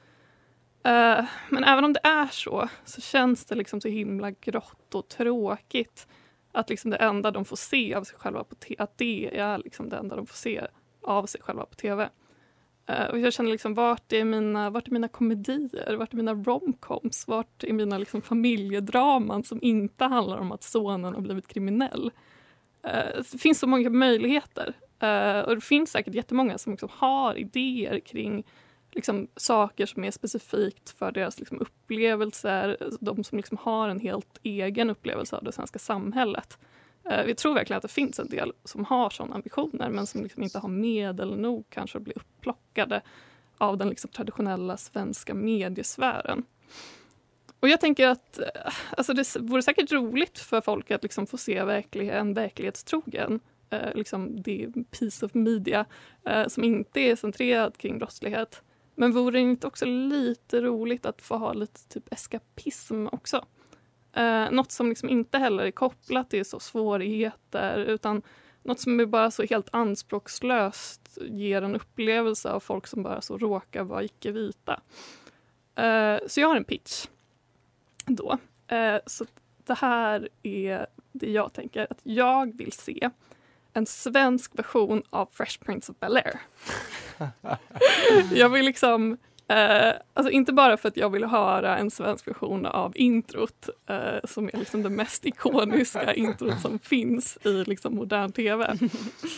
Men 1.48 1.64
även 1.64 1.84
om 1.84 1.92
det 1.92 2.00
är 2.02 2.26
så, 2.26 2.68
så 2.84 3.00
känns 3.00 3.44
det 3.44 3.54
liksom 3.54 3.80
så 3.80 3.88
himla 3.88 4.30
grått 4.30 4.94
och 4.94 5.08
tråkigt 5.08 6.06
att 6.54 6.70
liksom 6.70 6.90
det 6.90 6.96
enda 6.96 7.30
de 7.30 7.44
får 7.44 7.56
se 7.56 7.94
av 7.94 8.04
sig 8.04 8.18
själva 8.18 8.44
på 8.44 8.56
att 8.78 8.98
det 8.98 9.38
är 9.38 9.58
liksom 9.58 9.88
det 9.88 9.96
enda 9.96 10.16
de 10.16 10.26
får 10.26 10.36
se 10.36 10.66
av 11.02 11.26
sig 11.26 11.40
själva 11.40 11.66
på 11.66 11.74
tv. 11.74 12.10
Uh, 12.90 12.96
eh, 12.96 13.06
och 13.06 13.18
jag 13.18 13.32
känner 13.32 13.50
liksom, 13.50 13.74
vart 13.74 14.12
är 14.12 14.24
mina, 14.24 14.70
vart 14.70 14.88
är 14.88 14.92
mina 14.92 15.08
komedier? 15.08 15.96
Vart 15.96 16.12
är 16.12 16.16
mina 16.16 16.34
romcoms? 16.34 17.28
Vart 17.28 17.64
är 17.64 17.72
mina 17.72 17.98
liksom 17.98 18.22
familjedraman 18.22 19.44
som 19.44 19.58
inte 19.62 20.04
handlar 20.04 20.38
om 20.38 20.52
att 20.52 20.62
sonen 20.62 21.14
har 21.14 21.20
blivit 21.20 21.48
kriminell? 21.48 22.10
Uh, 22.86 23.22
det 23.32 23.38
finns 23.38 23.58
så 23.58 23.66
många 23.66 23.90
möjligheter. 23.90 24.74
Uh, 25.02 25.40
och 25.40 25.54
det 25.54 25.64
finns 25.64 25.90
säkert 25.90 26.14
jättemånga 26.14 26.58
som 26.58 26.72
också 26.72 26.88
har 26.92 27.38
idéer 27.38 28.00
kring 28.00 28.44
liksom, 28.94 29.28
saker 29.36 29.86
som 29.86 30.04
är 30.04 30.10
specifikt 30.10 30.90
för 30.90 31.12
deras 31.12 31.38
liksom, 31.38 31.60
upplevelser. 31.60 32.76
De 33.00 33.24
som 33.24 33.38
liksom 33.38 33.58
har 33.60 33.88
en 33.88 34.00
helt 34.00 34.38
egen 34.42 34.90
upplevelse 34.90 35.36
av 35.36 35.44
det 35.44 35.52
svenska 35.52 35.78
samhället. 35.78 36.58
Eh, 37.10 37.24
vi 37.24 37.34
tror 37.34 37.54
verkligen 37.54 37.76
att 37.76 37.82
det 37.82 37.88
finns 37.88 38.18
en 38.18 38.28
del 38.28 38.52
som 38.64 38.84
har 38.84 39.10
sådana 39.10 39.34
ambitioner 39.34 39.90
men 39.90 40.06
som 40.06 40.22
liksom 40.22 40.42
inte 40.42 40.58
har 40.58 40.68
medel 40.68 41.36
nog 41.36 41.64
kanske 41.70 41.98
att 41.98 42.04
bli 42.04 42.12
upplockade 42.16 43.02
av 43.58 43.78
den 43.78 43.88
liksom 43.88 44.10
traditionella 44.10 44.76
svenska 44.76 45.34
mediesfären. 45.34 46.44
Och 47.60 47.68
jag 47.68 47.80
tänker 47.80 48.08
att 48.08 48.38
eh, 48.38 48.72
alltså 48.90 49.12
det 49.12 49.36
vore 49.36 49.62
säkert 49.62 49.92
roligt 49.92 50.38
för 50.38 50.60
folk 50.60 50.90
att 50.90 51.02
liksom 51.02 51.26
få 51.26 51.38
se 51.38 51.64
verklig, 51.64 52.08
en 52.08 52.34
verklighetstrogen 52.34 53.40
eh, 53.70 53.94
liksom 53.94 54.42
det 54.42 54.68
piece 54.90 55.26
of 55.26 55.34
media 55.34 55.84
eh, 56.24 56.48
som 56.48 56.64
inte 56.64 57.00
är 57.00 57.16
centrerad 57.16 57.76
kring 57.76 57.98
brottslighet. 57.98 58.62
Men 58.94 59.12
vore 59.12 59.38
det 59.38 59.40
inte 59.40 59.66
också 59.66 59.84
lite 59.84 60.60
roligt 60.60 61.06
att 61.06 61.22
få 61.22 61.36
ha 61.36 61.52
lite 61.52 61.88
typ 61.88 62.12
eskapism 62.12 63.06
också? 63.12 63.44
Eh, 64.12 64.50
något 64.50 64.72
som 64.72 64.88
liksom 64.88 65.08
inte 65.08 65.38
heller 65.38 65.64
är 65.64 65.70
kopplat 65.70 66.30
till 66.30 66.44
så 66.44 66.60
svårigheter 66.60 67.78
utan 67.78 68.22
något 68.62 68.80
som 68.80 69.00
är 69.00 69.06
bara 69.06 69.30
så 69.30 69.42
helt 69.42 69.68
anspråkslöst 69.72 71.18
ger 71.20 71.62
en 71.62 71.76
upplevelse 71.76 72.50
av 72.50 72.60
folk 72.60 72.86
som 72.86 73.02
bara 73.02 73.20
så 73.20 73.38
råkar 73.38 73.84
vara 73.84 74.02
icke-vita. 74.02 74.80
Eh, 75.74 76.18
så 76.26 76.40
jag 76.40 76.48
har 76.48 76.56
en 76.56 76.64
pitch 76.64 77.06
då. 78.06 78.38
Eh, 78.66 78.98
så 79.06 79.26
det 79.66 79.74
här 79.74 80.28
är 80.42 80.86
det 81.12 81.30
jag 81.30 81.52
tänker 81.52 81.86
att 81.90 82.00
jag 82.02 82.56
vill 82.56 82.72
se 82.72 83.10
en 83.72 83.86
svensk 83.86 84.58
version 84.58 85.02
av 85.10 85.28
Fresh 85.32 85.58
Prince 85.64 85.92
of 85.92 85.98
Bel-Air. 85.98 86.38
jag 88.32 88.48
vill 88.48 88.64
liksom 88.64 89.16
Eh, 89.48 89.92
alltså 90.14 90.30
inte 90.30 90.52
bara 90.52 90.76
för 90.76 90.88
att 90.88 90.96
jag 90.96 91.10
vill 91.10 91.24
höra 91.24 91.78
en 91.78 91.90
svensk 91.90 92.28
version 92.28 92.66
av 92.66 92.92
introt 92.96 93.68
eh, 93.86 94.18
som 94.24 94.48
är 94.52 94.58
liksom 94.58 94.82
det 94.82 94.90
mest 94.90 95.26
ikoniska 95.26 96.14
introt 96.14 96.60
som 96.60 96.78
finns 96.78 97.38
i 97.42 97.64
liksom 97.64 97.94
modern 97.94 98.32
tv. 98.32 98.64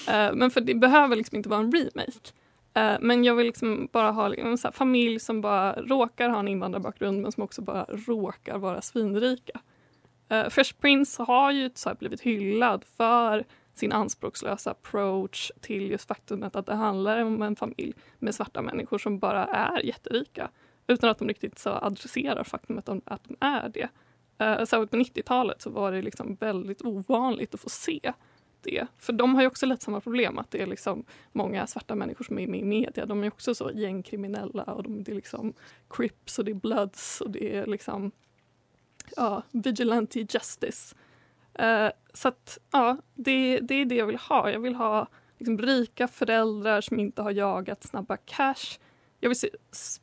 Eh, 0.09 0.33
men 0.35 0.51
för 0.51 0.61
det 0.61 0.75
behöver 0.75 1.17
liksom 1.17 1.37
inte 1.37 1.49
vara 1.49 1.61
en 1.61 1.73
remake. 1.73 2.33
Eh, 2.75 2.97
men 3.01 3.25
jag 3.25 3.35
vill 3.35 3.47
liksom 3.47 3.89
bara 3.93 4.11
ha 4.11 4.29
liksom 4.29 4.51
en 4.65 4.73
familj 4.73 5.21
som 5.21 5.41
bara 5.41 5.73
råkar 5.73 6.29
ha 6.29 6.39
en 6.39 6.49
invandrarbakgrund 6.49 7.23
men 7.23 7.33
som 7.33 7.43
också 7.43 7.63
bara 7.63 7.85
råkar 7.85 8.59
vara 8.59 8.83
svinrika. 8.83 9.61
Uh, 10.33 10.49
Fresh 10.49 10.75
Prince 10.81 11.23
har 11.23 11.51
ju 11.51 11.71
så 11.75 11.95
blivit 11.99 12.21
hyllad 12.21 12.85
för 12.97 13.45
sin 13.79 13.93
anspråkslösa 13.93 14.71
approach 14.71 15.51
till 15.61 15.91
just 15.91 16.09
faktumet 16.09 16.57
att 16.57 16.67
det 16.67 16.75
handlar 16.75 17.25
om 17.25 17.43
en 17.43 17.57
familj 17.57 17.95
med 18.19 18.35
svarta 18.35 18.63
människor 18.63 18.99
som 18.99 19.19
bara 19.19 19.45
är 19.45 19.87
jätterika 19.87 20.51
utan 20.87 21.11
att 21.11 21.19
de 21.19 21.29
riktigt 21.29 21.59
så 21.59 21.71
adresserar 21.71 22.45
faktumet 22.45 22.89
att 22.89 23.25
de 23.25 23.37
är 23.41 23.69
det. 23.69 23.89
Uh, 24.43 24.65
särskilt 24.65 24.91
på 24.91 24.97
90-talet 24.97 25.63
så 25.63 25.71
var 25.71 25.93
det 25.93 26.03
liksom 26.03 26.35
väldigt 26.35 26.83
ovanligt 26.83 27.55
att 27.55 27.61
få 27.61 27.69
se 27.69 28.13
det. 28.61 28.87
För 28.99 29.13
de 29.13 29.35
har 29.35 29.43
ju 29.43 29.49
också 29.49 29.67
lite 29.67 29.85
samma 29.85 30.01
problem 30.01 30.39
att 30.39 30.51
det 30.51 30.63
är 30.63 30.67
liksom 30.67 31.05
många 31.33 31.67
svarta 31.67 31.95
människor 31.95 32.25
som 32.25 32.39
är 32.39 32.47
med 32.47 32.61
i 32.61 32.65
media. 32.65 33.07
De 33.07 33.25
är 33.25 33.29
också 33.29 33.55
så 33.55 33.71
gängkriminella 33.71 34.63
och 34.63 34.83
de, 34.83 35.03
det 35.03 35.13
är 35.13 35.17
liksom 35.17 35.53
Crips 35.91 36.39
och 36.39 36.45
det 36.45 36.51
är 36.51 36.55
Bloods 36.55 37.21
och 37.21 37.31
det 37.31 37.57
är 37.57 37.67
liksom 37.67 38.13
ja, 39.17 39.43
vigilante 39.51 40.19
justice. 40.19 40.97
Eh, 41.59 41.91
så 42.13 42.29
att, 42.29 42.59
ja, 42.71 42.97
det, 43.15 43.61
det 43.61 43.75
är 43.75 43.85
det 43.85 43.95
jag 43.95 44.07
vill 44.07 44.17
ha. 44.17 44.51
Jag 44.51 44.61
vill 44.61 44.75
ha 44.75 45.09
liksom, 45.39 45.59
rika 45.59 46.09
föräldrar 46.09 46.81
som 46.81 47.01
inte 47.01 47.23
har 47.23 47.31
jagat 47.31 47.85
snabba 47.85 48.17
cash. 48.17 48.79
Jag 49.21 49.29
vill 49.29 49.39
se 49.39 49.51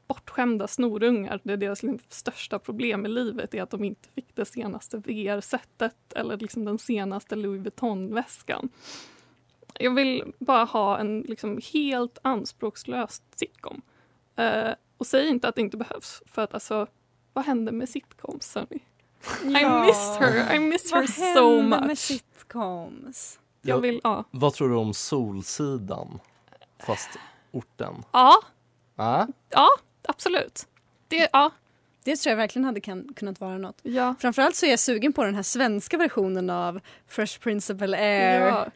bortskämda 0.07 0.67
snorungar. 0.67 1.39
Det 1.43 1.53
är 1.53 1.57
deras 1.57 1.83
liksom, 1.83 1.99
största 2.09 2.59
problem 2.59 3.05
i 3.05 3.09
livet 3.09 3.53
är 3.53 3.61
att 3.63 3.69
de 3.69 3.83
inte 3.83 4.09
fick 4.09 4.35
det 4.35 4.45
senaste 4.45 4.97
VR-sättet 4.97 6.13
eller 6.15 6.37
liksom, 6.37 6.65
den 6.65 6.79
senaste 6.79 7.35
Louis 7.35 7.61
Vuitton-väskan. 7.61 8.69
Jag 9.79 9.95
vill 9.95 10.33
bara 10.39 10.63
ha 10.63 10.97
en 10.97 11.21
liksom, 11.21 11.59
helt 11.73 12.17
anspråkslös 12.21 13.21
sitcom. 13.35 13.81
Eh, 14.35 14.71
och 14.97 15.07
säg 15.07 15.27
inte 15.27 15.47
att 15.47 15.55
det 15.55 15.61
inte 15.61 15.77
behövs, 15.77 16.23
för 16.25 16.41
att 16.41 16.53
alltså, 16.53 16.87
vad 17.33 17.45
händer 17.45 17.71
med 17.71 17.89
sitcoms? 17.89 18.55
Hörni? 18.55 18.79
I 19.43 19.85
miss 19.85 20.17
her, 20.19 20.55
I 20.55 20.59
miss 20.59 20.91
her 20.91 21.33
so 21.35 21.61
much. 21.61 21.81
med 21.87 21.97
sitcoms? 21.97 23.39
Jag 23.61 23.79
vill, 23.81 24.01
ja. 24.03 24.23
Vad 24.31 24.53
tror 24.53 24.69
du 24.69 24.75
om 24.75 24.93
Solsidan? 24.93 26.19
Fast 26.85 27.09
orten? 27.51 28.03
Ja. 28.11 28.33
Ja, 28.95 29.27
ja 29.49 29.67
absolut. 30.07 30.67
Det, 31.07 31.29
ja. 31.33 31.51
Det 32.03 32.15
tror 32.15 32.31
jag 32.31 32.37
verkligen 32.37 32.65
hade 32.65 32.81
kan, 32.81 33.13
kunnat 33.15 33.39
vara 33.41 33.57
något. 33.57 33.79
Ja. 33.83 34.15
Framförallt 34.19 34.55
så 34.55 34.65
är 34.65 34.69
jag 34.69 34.79
sugen 34.79 35.13
på 35.13 35.23
den 35.23 35.35
här 35.35 35.43
svenska 35.43 35.97
versionen 35.97 36.49
av 36.49 36.79
Fresh 37.07 37.39
Prince 37.39 37.73
of 37.73 37.79
Bel-Air. 37.79 38.47
Ja. 38.47 38.67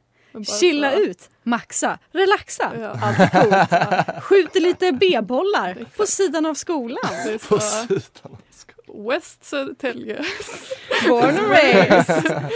Chilla 0.44 0.92
så. 0.92 0.98
ut, 1.00 1.30
maxa, 1.44 2.00
relaxa. 2.12 2.74
Ja. 2.80 3.00
Allt 3.02 3.32
coolt. 3.32 3.72
Ja. 3.72 4.22
Skjuter 4.22 4.60
lite 4.60 4.92
b-bollar 4.92 5.86
på 5.98 6.06
sidan 6.06 6.46
av 6.46 6.54
skolan. 6.54 7.40
På 7.50 7.60
sidan. 7.60 8.38
West 8.98 9.44
Södertälje. 9.44 10.24
Born 11.08 11.24
and 11.38 11.50
raised. 11.50 12.50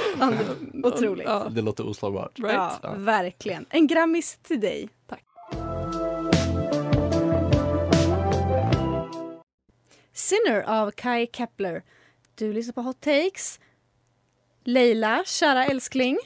Otroligt. 0.86 1.28
Ja, 1.28 1.48
Det 1.50 1.62
låter 1.62 1.88
oslagbart. 1.90 2.40
right? 2.40 2.54
Ja, 2.54 2.80
Ja. 2.84 2.94
verkligen. 2.98 3.66
En 3.70 3.88
grammis 3.88 4.38
till 4.44 4.60
dig. 4.60 4.90
Tack. 5.08 5.24
Sinner 10.14 10.62
av 10.62 10.92
Kai 10.92 11.28
Kepler. 11.34 11.84
Du 12.36 12.54
lyssnar 12.54 12.74
på 12.74 12.82
Hot 12.82 13.02
Takes. 13.02 13.60
Leila, 14.64 15.24
kära 15.26 15.66
älskling. 15.66 16.18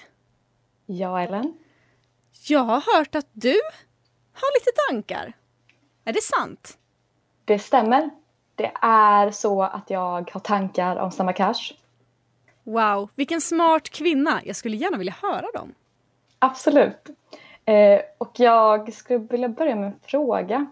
Ja, 0.86 1.22
Ellen. 1.22 1.54
Jag 2.48 2.60
har 2.64 2.98
hört 2.98 3.16
att 3.16 3.28
du 3.34 3.60
har 4.34 4.60
lite 4.60 4.72
tankar. 4.90 5.34
Är 6.06 6.14
det 6.14 6.22
sant? 6.24 6.78
Det 7.46 7.60
stämmer. 7.60 8.10
Det 8.56 8.72
är 8.82 9.32
så 9.32 9.64
att 9.64 9.90
jag 9.90 10.32
har 10.32 10.40
tankar 10.40 10.96
om 10.96 11.12
Snabba 11.12 11.34
Cash. 11.34 11.74
Wow, 12.64 13.10
vilken 13.16 13.42
smart 13.42 13.90
kvinna. 13.90 14.42
Jag 14.46 14.56
skulle 14.56 14.78
gärna 14.78 14.98
vilja 14.98 15.16
höra 15.22 15.52
dem. 15.54 15.74
Absolut. 16.40 17.10
Eh, 17.66 18.02
och 18.18 18.40
jag 18.40 18.94
skulle 18.94 19.20
vilja 19.20 19.50
börja 19.50 19.76
med 19.76 19.86
en 19.86 20.00
fråga. 20.04 20.66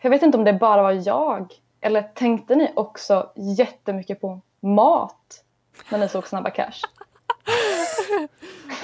Jag 0.00 0.10
vet 0.10 0.22
inte 0.22 0.38
om 0.38 0.44
det 0.44 0.52
bara 0.52 0.82
var 0.82 1.06
jag, 1.06 1.52
eller 1.80 2.02
tänkte 2.02 2.54
ni 2.54 2.72
också 2.76 3.30
jättemycket 3.36 4.20
på 4.20 4.40
mat 4.60 5.44
när 5.88 5.98
ni 5.98 6.08
såg 6.08 6.28
Snabba 6.28 6.50
Cash? 6.50 6.80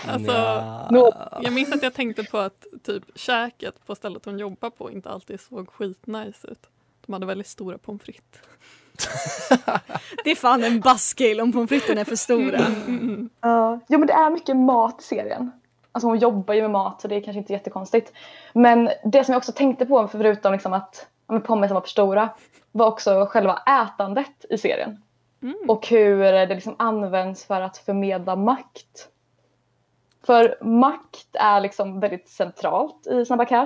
Alltså, 0.09 0.33
Nja. 0.90 1.38
jag 1.42 1.52
minns 1.52 1.73
att 1.73 1.83
jag 1.83 1.95
tänkte 1.95 2.25
på 2.25 2.38
att 2.38 2.66
typ 2.83 3.04
käket 3.14 3.87
på 3.87 3.95
stället 3.95 4.25
hon 4.25 4.38
jobbar 4.38 4.71
på 4.71 4.90
inte 4.90 5.11
alltid 5.11 5.40
såg 5.40 5.71
skitnice 5.71 6.49
ut. 6.49 6.66
De 7.09 7.12
hade 7.12 7.27
väldigt 7.27 7.47
stora 7.47 7.79
pommes 7.79 8.03
frites. 8.03 8.41
Det 10.25 10.31
är 10.31 10.35
fan 10.35 10.65
en 10.65 10.81
buzzkill 10.81 11.41
om 11.41 11.53
pommes 11.53 11.69
fritesen 11.69 11.99
är 11.99 12.05
för 12.05 12.17
stora. 12.17 12.61
Ja, 13.41 13.81
jo 13.88 13.99
men 13.99 14.07
det 14.07 14.12
är 14.12 14.31
mycket 14.31 14.57
mat 14.57 15.00
i 15.00 15.05
serien. 15.05 15.50
Alltså 15.93 16.09
hon 16.09 16.19
jobbar 16.19 16.55
ju 16.55 16.62
med 16.62 16.71
mat 16.71 17.00
så 17.00 17.09
det 17.09 17.17
är 17.17 17.21
kanske 17.21 17.38
inte 17.38 17.53
jättekonstigt. 17.53 18.12
Men 18.53 18.91
det 19.05 19.25
som 19.25 19.33
jag 19.33 19.38
också 19.38 19.53
tänkte 19.53 19.87
på 19.87 20.09
förutom 20.09 20.53
liksom 20.53 20.73
att 20.73 21.07
ja, 21.29 21.41
pommesen 21.41 21.75
var 21.75 21.81
för 21.81 21.88
stora 21.88 22.29
var 22.73 22.87
också 22.87 23.27
själva 23.31 23.62
ätandet 23.67 24.45
i 24.50 24.59
serien. 24.59 25.03
Och 25.69 25.87
hur 25.87 26.19
det 26.19 26.47
liksom 26.47 26.77
används 26.79 27.45
för 27.45 27.61
att 27.61 27.79
förmedla 27.79 28.37
makt. 28.37 29.09
För 30.27 30.59
makt 30.65 31.29
är 31.33 31.61
liksom 31.61 32.00
väldigt 32.00 32.29
centralt 32.29 33.07
i 33.07 33.25
Snabba 33.25 33.45
Cash. 33.45 33.62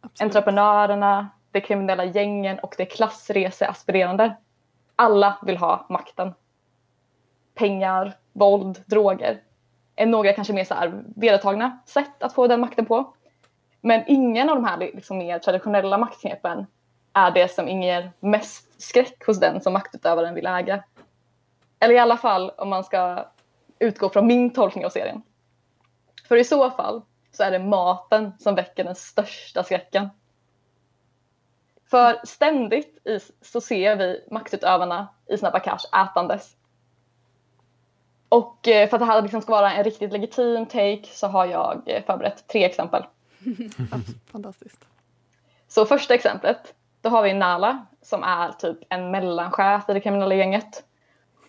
Absolut. 0.00 0.20
Entreprenörerna, 0.20 1.28
de 1.52 1.60
kriminella 1.60 2.04
gängen 2.04 2.58
och 2.58 2.74
de 2.78 2.86
klassreseaspirerande. 2.86 4.36
Alla 4.96 5.38
vill 5.42 5.56
ha 5.56 5.86
makten. 5.88 6.34
Pengar, 7.54 8.16
våld, 8.32 8.82
droger 8.86 9.40
är 9.96 10.06
några 10.06 10.32
kanske 10.32 10.52
mer 10.52 10.64
så 10.64 10.74
här 10.74 11.02
vedertagna 11.16 11.78
sätt 11.86 12.22
att 12.22 12.34
få 12.34 12.46
den 12.46 12.60
makten 12.60 12.86
på. 12.86 13.14
Men 13.80 14.04
ingen 14.06 14.50
av 14.50 14.56
de 14.56 14.64
här 14.64 14.78
liksom 14.78 15.18
mer 15.18 15.38
traditionella 15.38 15.98
maktknepen 15.98 16.66
är 17.12 17.30
det 17.30 17.48
som 17.48 17.68
inger 17.68 18.12
mest 18.20 18.82
skräck 18.82 19.26
hos 19.26 19.40
den 19.40 19.60
som 19.60 19.72
maktutövaren 19.72 20.34
vill 20.34 20.46
äga. 20.46 20.84
Eller 21.78 21.94
i 21.94 21.98
alla 21.98 22.16
fall 22.16 22.50
om 22.50 22.68
man 22.68 22.84
ska 22.84 23.26
utgå 23.78 24.08
från 24.08 24.26
min 24.26 24.50
tolkning 24.50 24.86
av 24.86 24.90
serien. 24.90 25.22
För 26.28 26.36
i 26.36 26.44
så 26.44 26.70
fall 26.70 27.02
så 27.32 27.42
är 27.42 27.50
det 27.50 27.58
maten 27.58 28.32
som 28.38 28.54
väcker 28.54 28.84
den 28.84 28.94
största 28.94 29.64
skräcken. 29.64 30.08
För 31.90 32.20
ständigt 32.24 33.06
i, 33.06 33.18
så 33.40 33.60
ser 33.60 33.96
vi 33.96 34.24
maktutövarna 34.30 35.08
i 35.26 35.38
Snabba 35.38 35.60
Cash 35.60 36.02
ätandes. 36.02 36.56
Och 38.28 38.68
eh, 38.68 38.88
för 38.88 38.96
att 38.96 39.00
det 39.00 39.06
här 39.06 39.22
liksom 39.22 39.42
ska 39.42 39.52
vara 39.52 39.72
en 39.72 39.84
riktigt 39.84 40.12
legitim 40.12 40.66
take 40.66 41.02
så 41.04 41.26
har 41.26 41.46
jag 41.46 41.82
eh, 41.86 42.02
förberett 42.04 42.48
tre 42.48 42.64
exempel. 42.64 43.04
Fantastiskt. 44.32 44.84
Så 45.68 45.86
första 45.86 46.14
exemplet, 46.14 46.74
då 47.00 47.08
har 47.08 47.22
vi 47.22 47.34
Nala 47.34 47.86
som 48.02 48.22
är 48.22 48.52
typ 48.52 48.78
en 48.88 49.10
mellanchef 49.10 49.88
i 49.88 49.92
det 49.92 50.00
kriminella 50.00 50.34
gänget. 50.34 50.84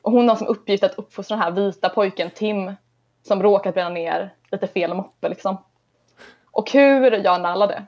Och 0.01 0.12
hon 0.12 0.29
har 0.29 0.36
som 0.36 0.48
uppgift 0.48 0.83
att 0.83 0.95
uppfostra 0.95 1.38
den 1.38 1.43
här 1.43 1.51
vita 1.51 1.89
pojken 1.89 2.31
Tim 2.31 2.74
som 3.24 3.43
råkat 3.43 3.74
bränna 3.74 3.89
ner 3.89 4.33
lite 4.51 4.67
fel 4.67 4.93
moppe 4.93 5.29
liksom. 5.29 5.57
Och 6.51 6.71
hur 6.71 7.12
gör 7.12 7.39
Nalla 7.39 7.67
det? 7.67 7.86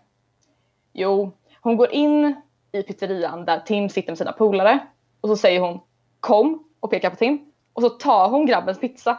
Jo, 0.93 1.31
hon 1.63 1.77
går 1.77 1.91
in 1.91 2.35
i 2.71 2.83
pizzerian 2.83 3.45
där 3.45 3.59
Tim 3.59 3.89
sitter 3.89 4.11
med 4.11 4.17
sina 4.17 4.31
polare 4.31 4.79
och 5.21 5.29
så 5.29 5.37
säger 5.37 5.59
hon 5.59 5.79
kom 6.19 6.63
och 6.79 6.91
pekar 6.91 7.09
på 7.09 7.15
Tim 7.15 7.51
och 7.73 7.81
så 7.81 7.89
tar 7.89 8.29
hon 8.29 8.45
grabbens 8.45 8.79
pizza. 8.79 9.17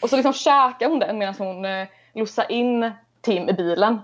Och 0.00 0.10
så 0.10 0.16
liksom 0.16 0.32
käkar 0.32 0.88
hon 0.88 0.98
den 0.98 1.18
medan 1.18 1.34
hon 1.38 1.64
eh, 1.64 1.88
lossar 2.12 2.52
in 2.52 2.90
Tim 3.20 3.48
i 3.48 3.52
bilen. 3.52 3.98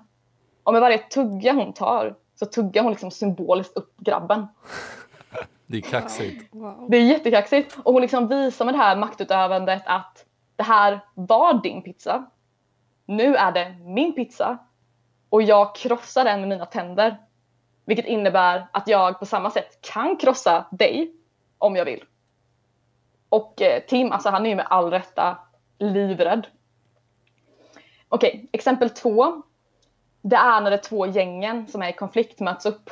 Och 0.63 0.73
med 0.73 0.83
varje 0.83 0.99
tugga 0.99 1.53
hon 1.53 1.73
tar 1.73 2.15
så 2.35 2.47
tuggar 2.47 2.83
hon 2.83 2.93
liksom 2.93 3.11
symboliskt 3.11 3.77
upp 3.77 3.97
grabben. 3.97 4.47
Det 5.67 5.77
är 5.77 5.81
kaxigt. 5.81 6.53
Det 6.89 6.97
är 6.97 7.03
jättekaxigt. 7.03 7.79
Och 7.83 7.93
hon 7.93 8.03
liksom 8.03 8.29
visar 8.29 8.65
med 8.65 8.75
det 8.75 8.79
här 8.79 8.97
maktutövandet 8.97 9.83
att 9.87 10.25
det 10.57 10.63
här 10.63 11.01
var 11.15 11.63
din 11.63 11.83
pizza. 11.83 12.27
Nu 13.07 13.37
är 13.37 13.53
det 13.53 13.77
min 13.85 14.15
pizza. 14.15 14.59
Och 15.31 15.43
jag 15.43 15.75
krossar 15.75 16.25
den 16.25 16.41
med 16.41 16.49
mina 16.49 16.67
tänder. 16.67 17.17
Vilket 17.85 18.07
innebär 18.07 18.67
att 18.73 18.89
jag 18.89 19.19
på 19.19 19.27
samma 19.27 19.51
sätt 19.51 19.79
kan 19.81 20.17
krossa 20.17 20.67
dig 20.71 21.13
om 21.59 21.77
jag 21.77 21.85
vill. 21.85 22.05
Och 23.29 23.63
eh, 23.63 23.83
Tim, 23.83 24.13
alltså 24.13 24.29
han 24.29 24.47
är 24.47 24.51
ju 24.51 24.57
med 24.57 24.67
all 24.71 24.91
rätta 24.91 25.39
livrädd. 25.79 26.47
Okej, 28.09 28.49
exempel 28.53 28.91
två. 28.91 29.43
Det 30.23 30.37
är 30.37 30.61
när 30.61 30.71
de 30.71 30.79
två 30.79 31.07
gängen 31.07 31.69
som 31.69 31.83
är 31.83 31.89
i 31.89 31.93
konflikt 31.93 32.41
möts 32.41 32.67
upp. 32.67 32.91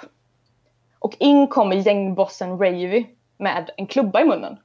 Och 0.98 1.16
in 1.18 1.46
kommer 1.46 1.76
gängbossen 1.76 2.58
Ravy 2.58 3.06
med 3.36 3.70
en 3.76 3.86
klubba 3.86 4.20
i 4.20 4.24
munnen. 4.24 4.58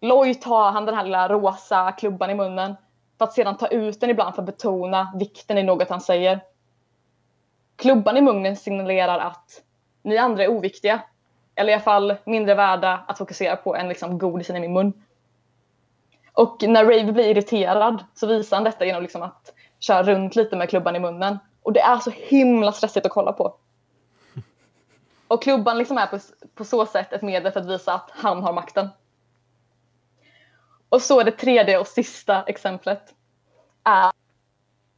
Lloyd 0.00 0.40
tar 0.40 0.70
han 0.70 0.86
den 0.86 0.94
här 0.94 1.04
lilla 1.04 1.28
rosa 1.28 1.92
klubban 1.92 2.30
i 2.30 2.34
munnen 2.34 2.76
för 3.18 3.24
att 3.24 3.32
sedan 3.32 3.56
ta 3.56 3.66
ut 3.66 4.00
den 4.00 4.10
ibland 4.10 4.34
för 4.34 4.42
att 4.42 4.46
betona 4.46 5.12
vikten 5.18 5.58
i 5.58 5.62
något 5.62 5.90
han 5.90 6.00
säger. 6.00 6.40
Klubban 7.76 8.16
i 8.16 8.20
munnen 8.20 8.56
signalerar 8.56 9.18
att 9.18 9.62
ni 10.02 10.18
andra 10.18 10.44
är 10.44 10.48
oviktiga. 10.48 11.02
Eller 11.54 11.70
i 11.70 11.74
alla 11.74 11.82
fall 11.82 12.16
mindre 12.24 12.54
värda 12.54 13.04
att 13.08 13.18
fokusera 13.18 13.56
på 13.56 13.76
än 13.76 13.88
liksom 13.88 14.18
godisen 14.18 14.56
i 14.56 14.60
min 14.60 14.72
mun. 14.72 14.92
Och 16.32 16.62
när 16.62 16.84
Rave 16.84 17.12
blir 17.12 17.24
irriterad 17.24 18.04
så 18.14 18.26
visar 18.26 18.56
han 18.56 18.64
detta 18.64 18.84
genom 18.84 19.02
liksom 19.02 19.22
att 19.22 19.52
köra 19.78 20.02
runt 20.02 20.36
lite 20.36 20.56
med 20.56 20.68
klubban 20.68 20.96
i 20.96 21.00
munnen. 21.00 21.38
Och 21.62 21.72
det 21.72 21.80
är 21.80 21.98
så 21.98 22.10
himla 22.10 22.72
stressigt 22.72 23.06
att 23.06 23.12
kolla 23.12 23.32
på. 23.32 23.54
Och 25.28 25.42
klubban 25.42 25.78
liksom 25.78 25.98
är 25.98 26.06
på, 26.06 26.18
på 26.54 26.64
så 26.64 26.86
sätt 26.86 27.12
ett 27.12 27.22
medel 27.22 27.52
för 27.52 27.60
att 27.60 27.66
visa 27.66 27.94
att 27.94 28.10
han 28.10 28.42
har 28.42 28.52
makten. 28.52 28.88
Och 30.88 31.02
så 31.02 31.22
det 31.22 31.30
tredje 31.30 31.78
och 31.78 31.86
sista 31.86 32.42
exemplet 32.42 33.14
är, 33.84 34.12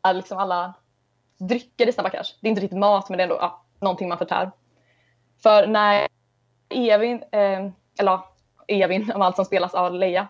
är 0.03 0.15
liksom 0.15 0.39
alla 0.39 0.75
drycker 1.39 1.89
i 1.89 1.93
Snabba 1.93 2.11
Cash. 2.11 2.35
Det 2.41 2.47
är 2.47 2.51
inte 2.51 2.63
riktigt 2.63 2.79
mat 2.79 3.09
men 3.09 3.17
det 3.17 3.23
är 3.23 3.25
ändå 3.25 3.39
ja, 3.41 3.65
någonting 3.81 4.09
man 4.09 4.19
förtär. 4.19 4.51
För 5.43 5.67
när 5.67 6.07
Evin, 6.69 7.23
eh, 7.33 7.59
eller 7.99 8.13
ja, 8.13 8.35
Evin 8.69 9.13
om 9.15 9.23
allt 9.23 9.37
som 9.37 9.45
spelas 9.45 9.75
av 9.75 9.95
Leia, 9.95 10.29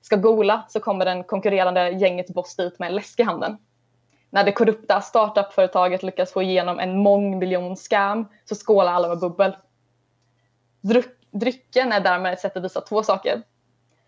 ska 0.00 0.16
gola 0.16 0.62
så 0.68 0.80
kommer 0.80 1.04
den 1.04 1.24
konkurrerande 1.24 1.90
gänget 1.90 2.34
boss 2.34 2.56
dit 2.56 2.78
med 2.78 2.88
en 2.88 2.94
läsk 2.94 3.20
i 3.20 3.22
handen. 3.22 3.58
När 4.30 4.44
det 4.44 4.52
korrupta 4.52 5.00
startupföretaget 5.00 6.02
lyckas 6.02 6.32
få 6.32 6.42
igenom 6.42 6.78
en 6.78 7.02
mångmiljon 7.02 7.76
scam 7.76 8.26
så 8.44 8.54
skålar 8.54 8.92
alla 8.92 9.08
med 9.08 9.18
bubbel. 9.18 9.56
Dryck, 10.80 11.06
drycken 11.30 11.92
är 11.92 12.00
därmed 12.00 12.32
ett 12.32 12.40
sätt 12.40 12.56
att 12.56 12.64
visa 12.64 12.80
två 12.80 13.02
saker. 13.02 13.42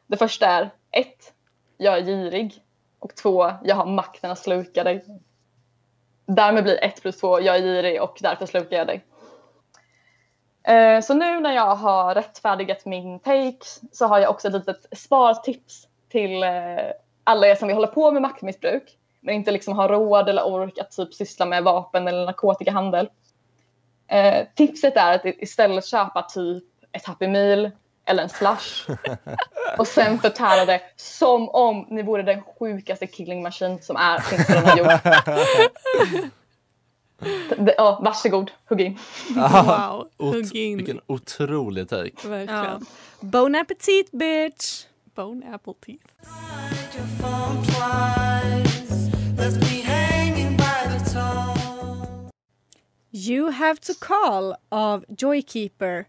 Det 0.06 0.16
första 0.16 0.46
är 0.46 0.70
ett, 0.90 1.32
Jag 1.76 1.98
är 1.98 2.02
girig. 2.02 2.64
Och 2.98 3.14
två, 3.14 3.52
Jag 3.64 3.76
har 3.76 3.86
makten 3.86 4.30
att 4.30 4.38
sluka 4.38 4.84
dig. 4.84 5.04
Därmed 6.34 6.64
blir 6.64 6.84
1 6.84 7.02
plus 7.02 7.20
2 7.20 7.40
Jag 7.40 7.56
är 7.56 7.60
girig 7.60 8.02
och 8.02 8.18
därför 8.20 8.46
slukar 8.46 8.76
jag 8.76 8.86
dig. 8.86 9.04
Eh, 10.64 11.00
så 11.00 11.14
nu 11.14 11.40
när 11.40 11.52
jag 11.52 11.76
har 11.76 12.14
rättfärdigat 12.14 12.86
min 12.86 13.20
take 13.20 13.58
så 13.92 14.06
har 14.06 14.18
jag 14.18 14.30
också 14.30 14.48
ett 14.48 14.54
litet 14.54 14.86
spartips 14.98 15.88
till 16.08 16.42
eh, 16.42 16.50
alla 17.24 17.46
er 17.46 17.54
som 17.54 17.68
vill 17.68 17.74
hålla 17.74 17.86
på 17.86 18.10
med 18.12 18.22
maktmissbruk 18.22 18.98
men 19.20 19.34
inte 19.34 19.50
liksom 19.50 19.74
har 19.74 19.88
råd 19.88 20.28
eller 20.28 20.46
ork 20.46 20.78
att 20.78 20.90
typ 20.90 21.14
syssla 21.14 21.46
med 21.46 21.64
vapen 21.64 22.08
eller 22.08 22.26
narkotikahandel. 22.26 23.08
Eh, 24.06 24.46
tipset 24.54 24.96
är 24.96 25.14
att 25.14 25.24
istället 25.24 25.86
köpa 25.86 26.22
typ 26.22 26.64
ett 26.92 27.06
Happy 27.06 27.28
Meal 27.28 27.70
eller 28.04 28.22
en 28.22 28.28
slush 28.28 28.90
och 29.78 29.86
sen 29.86 30.18
förtära 30.18 30.64
det 30.64 30.80
som 30.96 31.48
om 31.48 31.86
ni 31.90 32.02
vore 32.02 32.22
den 32.22 32.42
sjukaste 32.58 33.06
killing 33.06 33.42
machine 33.42 33.78
som 33.82 33.96
är 33.96 34.18
finns 34.20 34.46
på 34.46 34.52
denna 34.52 34.76
jord. 34.78 34.88
Det- 37.58 37.74
Ja, 37.78 38.00
varsågod, 38.04 38.50
hugg 38.68 38.80
in. 38.80 38.98
Wow, 39.34 40.08
Ot- 40.18 40.34
hugg 40.34 40.56
in. 40.56 40.76
Vilken 40.76 41.00
otrolig 41.06 41.88
take. 41.88 42.28
Verkligen. 42.28 42.86
Bon 43.20 43.54
appetit 43.54 44.10
bitch! 44.12 44.84
Bone 45.14 45.54
apple 45.54 45.74
teeth. 45.86 46.06
You 53.10 53.50
have 53.50 53.80
to 53.80 53.94
call 54.00 54.54
av 54.70 55.04
Joykeeper. 55.08 56.06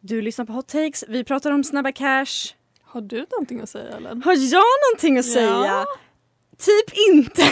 Du 0.00 0.22
lyssnar 0.22 0.44
på 0.44 0.52
Hot 0.52 0.68
Takes, 0.68 1.04
vi 1.08 1.24
pratar 1.24 1.50
om 1.50 1.64
Snabba 1.64 1.92
Cash. 1.92 2.54
Har 2.82 3.00
du 3.00 3.26
någonting 3.30 3.60
att 3.60 3.68
säga 3.68 3.96
Ellen? 3.96 4.22
Har 4.22 4.34
jag 4.34 4.64
någonting 4.88 5.18
att 5.18 5.24
säga? 5.24 5.46
Ja. 5.46 5.86
Typ 6.58 6.98
inte. 7.08 7.42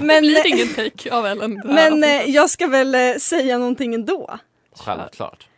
men 0.00 0.24
Det 0.24 0.30
blir 0.30 0.46
ingen 0.46 0.74
take 0.74 1.14
av 1.14 1.26
Ellen. 1.26 1.62
men 1.64 2.04
eh, 2.04 2.10
jag 2.10 2.50
ska 2.50 2.66
väl 2.66 2.94
eh, 2.94 3.14
säga 3.18 3.58
någonting 3.58 3.94
ändå. 3.94 4.38
Självklart. 4.72 5.48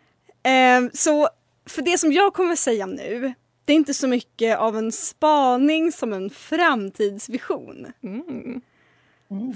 Ehm, 0.42 0.90
så 0.94 1.28
för 1.66 1.82
det 1.82 1.98
som 1.98 2.12
jag 2.12 2.34
kommer 2.34 2.56
säga 2.56 2.86
nu, 2.86 3.34
det 3.64 3.72
är 3.72 3.76
inte 3.76 3.94
så 3.94 4.08
mycket 4.08 4.58
av 4.58 4.78
en 4.78 4.92
spaning 4.92 5.92
som 5.92 6.12
en 6.12 6.30
framtidsvision. 6.30 7.86
Mm. 8.02 8.60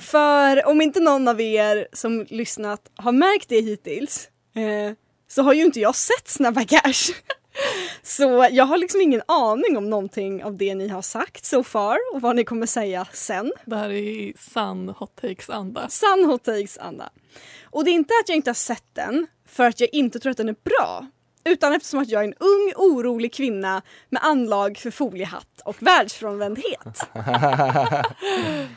För 0.00 0.66
om 0.66 0.80
inte 0.80 1.00
någon 1.00 1.28
av 1.28 1.40
er 1.40 1.88
som 1.92 2.26
lyssnat 2.28 2.90
har 2.94 3.12
märkt 3.12 3.48
det 3.48 3.60
hittills 3.60 4.28
eh, 4.54 4.96
så 5.32 5.42
har 5.42 5.52
ju 5.52 5.62
inte 5.62 5.80
jag 5.80 5.94
sett 5.94 6.28
Snabba 6.28 6.64
Cash. 6.64 7.14
så 8.02 8.48
jag 8.50 8.64
har 8.64 8.78
liksom 8.78 9.00
ingen 9.00 9.22
aning 9.28 9.76
om 9.76 9.90
någonting 9.90 10.44
av 10.44 10.56
det 10.56 10.74
ni 10.74 10.88
har 10.88 11.02
sagt 11.02 11.44
so 11.44 11.64
far 11.64 11.98
och 12.14 12.20
vad 12.20 12.36
ni 12.36 12.44
kommer 12.44 12.66
säga 12.66 13.06
sen. 13.12 13.52
Det 13.64 13.76
här 13.76 13.90
är 13.90 13.94
i 13.94 14.34
sann 14.38 14.88
hot 14.88 15.16
takes-anda. 15.16 15.88
Sann 15.88 16.24
hot 16.24 16.44
takes 16.44 16.78
anda. 16.78 17.10
Och 17.64 17.84
det 17.84 17.90
är 17.90 17.92
inte 17.92 18.14
att 18.22 18.28
jag 18.28 18.36
inte 18.36 18.50
har 18.50 18.54
sett 18.54 18.84
den 18.92 19.26
för 19.48 19.64
att 19.64 19.80
jag 19.80 19.88
inte 19.92 20.18
tror 20.18 20.30
att 20.30 20.36
den 20.36 20.48
är 20.48 20.56
bra. 20.64 21.06
Utan 21.44 21.72
eftersom 21.72 22.00
att 22.00 22.08
jag 22.08 22.20
är 22.20 22.28
en 22.28 22.34
ung 22.38 22.72
orolig 22.76 23.32
kvinna 23.32 23.82
med 24.08 24.24
anlag 24.24 24.78
för 24.78 24.90
foliehatt 24.90 25.60
och 25.64 25.82
världsfrånvändhet. 25.82 27.08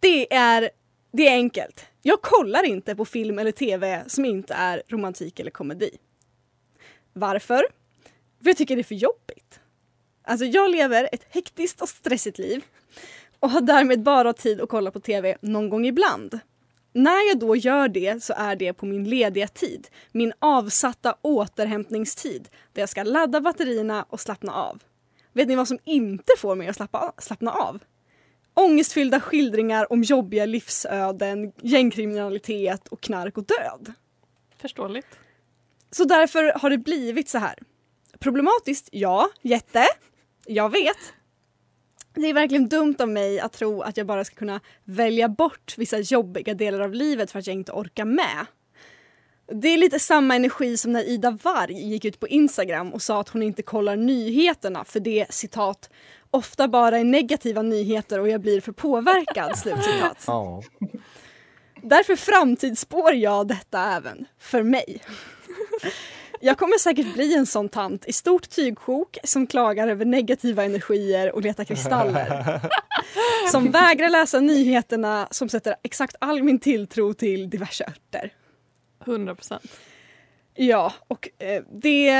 Det 0.00 0.34
är, 0.34 0.70
det 1.12 1.28
är 1.28 1.32
enkelt. 1.32 1.86
Jag 2.02 2.22
kollar 2.22 2.64
inte 2.64 2.96
på 2.96 3.04
film 3.04 3.38
eller 3.38 3.52
tv 3.52 4.04
som 4.06 4.24
inte 4.24 4.54
är 4.54 4.82
romantik 4.88 5.40
eller 5.40 5.50
komedi. 5.50 5.90
Varför? 7.12 7.64
För 8.42 8.50
jag 8.50 8.56
tycker 8.56 8.76
det 8.76 8.82
är 8.82 8.84
för 8.84 8.94
jobbigt. 8.94 9.60
Alltså 10.22 10.44
jag 10.44 10.70
lever 10.70 11.08
ett 11.12 11.26
hektiskt 11.30 11.82
och 11.82 11.88
stressigt 11.88 12.38
liv 12.38 12.64
och 13.40 13.50
har 13.50 13.60
därmed 13.60 14.02
bara 14.02 14.32
tid 14.32 14.60
att 14.60 14.68
kolla 14.68 14.90
på 14.90 15.00
tv 15.00 15.36
någon 15.40 15.68
gång 15.68 15.86
ibland. 15.86 16.40
När 16.92 17.28
jag 17.28 17.38
då 17.38 17.56
gör 17.56 17.88
det 17.88 18.22
så 18.22 18.34
är 18.36 18.56
det 18.56 18.72
på 18.72 18.86
min 18.86 19.04
lediga 19.04 19.48
tid, 19.48 19.88
min 20.12 20.32
avsatta 20.38 21.16
återhämtningstid 21.22 22.48
där 22.72 22.82
jag 22.82 22.88
ska 22.88 23.02
ladda 23.02 23.40
batterierna 23.40 24.06
och 24.08 24.20
slappna 24.20 24.52
av. 24.52 24.82
Vet 25.32 25.48
ni 25.48 25.56
vad 25.56 25.68
som 25.68 25.78
inte 25.84 26.32
får 26.38 26.54
mig 26.54 26.68
att 26.68 26.76
slappa, 26.76 27.12
slappna 27.18 27.52
av? 27.52 27.78
Ångestfyllda 28.58 29.20
skildringar 29.20 29.92
om 29.92 30.02
jobbiga 30.02 30.46
livsöden, 30.46 31.52
gängkriminalitet 31.62 32.88
och 32.88 33.00
knark 33.00 33.38
och 33.38 33.44
död. 33.44 33.92
Förståeligt. 34.60 35.18
Så 35.90 36.04
därför 36.04 36.52
har 36.58 36.70
det 36.70 36.78
blivit 36.78 37.28
så 37.28 37.38
här. 37.38 37.58
Problematiskt? 38.18 38.88
Ja, 38.92 39.30
jätte. 39.42 39.86
Jag 40.46 40.72
vet. 40.72 40.96
Det 42.14 42.26
är 42.26 42.34
verkligen 42.34 42.68
dumt 42.68 42.96
av 42.98 43.08
mig 43.08 43.40
att 43.40 43.52
tro 43.52 43.82
att 43.82 43.96
jag 43.96 44.06
bara 44.06 44.24
ska 44.24 44.34
kunna 44.34 44.60
välja 44.84 45.28
bort 45.28 45.74
vissa 45.78 45.98
jobbiga 45.98 46.54
delar 46.54 46.80
av 46.80 46.94
livet 46.94 47.30
för 47.30 47.38
att 47.38 47.46
jag 47.46 47.54
inte 47.54 47.72
orkar 47.72 48.04
med. 48.04 48.46
Det 49.52 49.68
är 49.68 49.76
lite 49.76 49.98
samma 49.98 50.36
energi 50.36 50.76
som 50.76 50.92
när 50.92 51.08
Ida 51.08 51.30
Warg 51.30 51.88
gick 51.88 52.04
ut 52.04 52.20
på 52.20 52.28
Instagram 52.28 52.92
och 52.92 53.02
sa 53.02 53.20
att 53.20 53.28
hon 53.28 53.42
inte 53.42 53.62
kollar 53.62 53.96
nyheterna 53.96 54.84
för 54.84 55.00
det 55.00 55.26
citat 55.30 55.90
ofta 56.30 56.68
bara 56.68 56.98
är 56.98 57.04
negativa 57.04 57.62
nyheter 57.62 58.20
och 58.20 58.28
jag 58.28 58.40
blir 58.40 58.60
för 58.60 58.72
påverkad. 58.72 59.58
Slutcitat. 59.58 60.24
Ja. 60.26 60.62
Därför 61.82 62.16
framtidsspår 62.16 63.14
jag 63.14 63.48
detta 63.48 63.92
även 63.96 64.26
för 64.38 64.62
mig. 64.62 65.02
Jag 66.40 66.58
kommer 66.58 66.78
säkert 66.78 67.14
bli 67.14 67.34
en 67.34 67.46
sån 67.46 67.68
tant 67.68 68.06
i 68.06 68.12
stort 68.12 68.48
tygsjok 68.48 69.18
som 69.24 69.46
klagar 69.46 69.88
över 69.88 70.04
negativa 70.04 70.64
energier 70.64 71.34
och 71.34 71.42
letar 71.42 71.64
kristaller. 71.64 72.60
Som 73.52 73.70
vägrar 73.70 74.10
läsa 74.10 74.40
nyheterna 74.40 75.28
som 75.30 75.48
sätter 75.48 75.74
exakt 75.82 76.16
all 76.20 76.42
min 76.42 76.58
tilltro 76.58 77.14
till 77.14 77.50
diverse 77.50 77.84
örter. 77.84 78.32
100 79.06 79.34
procent. 79.34 79.62
Ja, 80.54 80.92
och 81.08 81.28
eh, 81.38 81.62
det, 81.72 82.10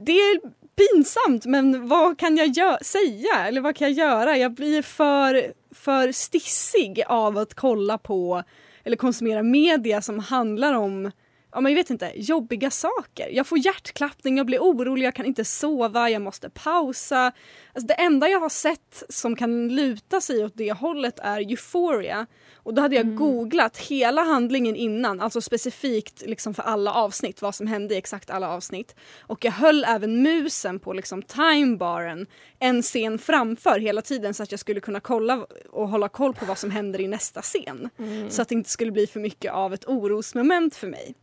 det 0.00 0.12
är 0.12 0.40
pinsamt 0.76 1.46
men 1.46 1.88
vad 1.88 2.18
kan 2.18 2.36
jag 2.36 2.84
säga 2.84 3.46
eller 3.46 3.60
vad 3.60 3.76
kan 3.76 3.94
jag 3.94 4.08
göra? 4.08 4.36
Jag 4.36 4.52
blir 4.52 4.82
för, 4.82 5.52
för 5.74 6.12
stissig 6.12 7.02
av 7.06 7.38
att 7.38 7.54
kolla 7.54 7.98
på 7.98 8.42
eller 8.84 8.96
konsumera 8.96 9.42
media 9.42 10.02
som 10.02 10.18
handlar 10.18 10.74
om 10.74 11.10
ja, 11.54 11.60
men 11.60 11.72
jag 11.72 11.76
vet 11.76 11.90
inte, 11.90 12.12
jobbiga 12.14 12.70
saker. 12.70 13.28
Jag 13.32 13.46
får 13.46 13.58
hjärtklappning, 13.58 14.36
jag 14.36 14.46
blir 14.46 14.58
orolig, 14.58 15.06
jag 15.06 15.14
kan 15.14 15.26
inte 15.26 15.44
sova, 15.44 16.10
jag 16.10 16.22
måste 16.22 16.50
pausa. 16.50 17.32
Alltså 17.72 17.86
det 17.86 17.94
enda 17.94 18.28
jag 18.28 18.40
har 18.40 18.48
sett 18.48 19.02
som 19.08 19.36
kan 19.36 19.68
luta 19.68 20.20
sig 20.20 20.44
åt 20.44 20.52
det 20.56 20.72
hållet 20.72 21.18
är 21.18 21.40
Euphoria. 21.40 22.26
Och 22.54 22.74
då 22.74 22.82
hade 22.82 22.96
jag 22.96 23.16
googlat 23.16 23.76
hela 23.76 24.22
handlingen 24.22 24.76
innan, 24.76 25.20
alltså 25.20 25.40
specifikt 25.40 26.22
liksom 26.26 26.54
för 26.54 26.62
alla 26.62 26.92
avsnitt, 26.92 27.42
vad 27.42 27.54
som 27.54 27.66
hände 27.66 27.94
i 27.94 27.98
exakt 27.98 28.30
alla 28.30 28.48
avsnitt. 28.48 28.94
Och 29.20 29.44
jag 29.44 29.52
höll 29.52 29.84
även 29.84 30.22
musen 30.22 30.80
på 30.80 30.92
liksom 30.92 31.22
timebaren 31.22 32.26
en 32.58 32.82
scen 32.82 33.18
framför 33.18 33.78
hela 33.78 34.02
tiden 34.02 34.34
så 34.34 34.42
att 34.42 34.50
jag 34.50 34.60
skulle 34.60 34.80
kunna 34.80 35.00
kolla 35.00 35.46
och 35.70 35.88
hålla 35.88 36.08
koll 36.08 36.34
på 36.34 36.44
vad 36.44 36.58
som 36.58 36.70
händer 36.70 37.00
i 37.00 37.08
nästa 37.08 37.42
scen. 37.42 37.90
Så 38.30 38.42
att 38.42 38.48
det 38.48 38.54
inte 38.54 38.70
skulle 38.70 38.92
bli 38.92 39.06
för 39.06 39.20
mycket 39.20 39.52
av 39.52 39.74
ett 39.74 39.88
orosmoment 39.88 40.74
för 40.74 40.86
mig. 40.86 41.14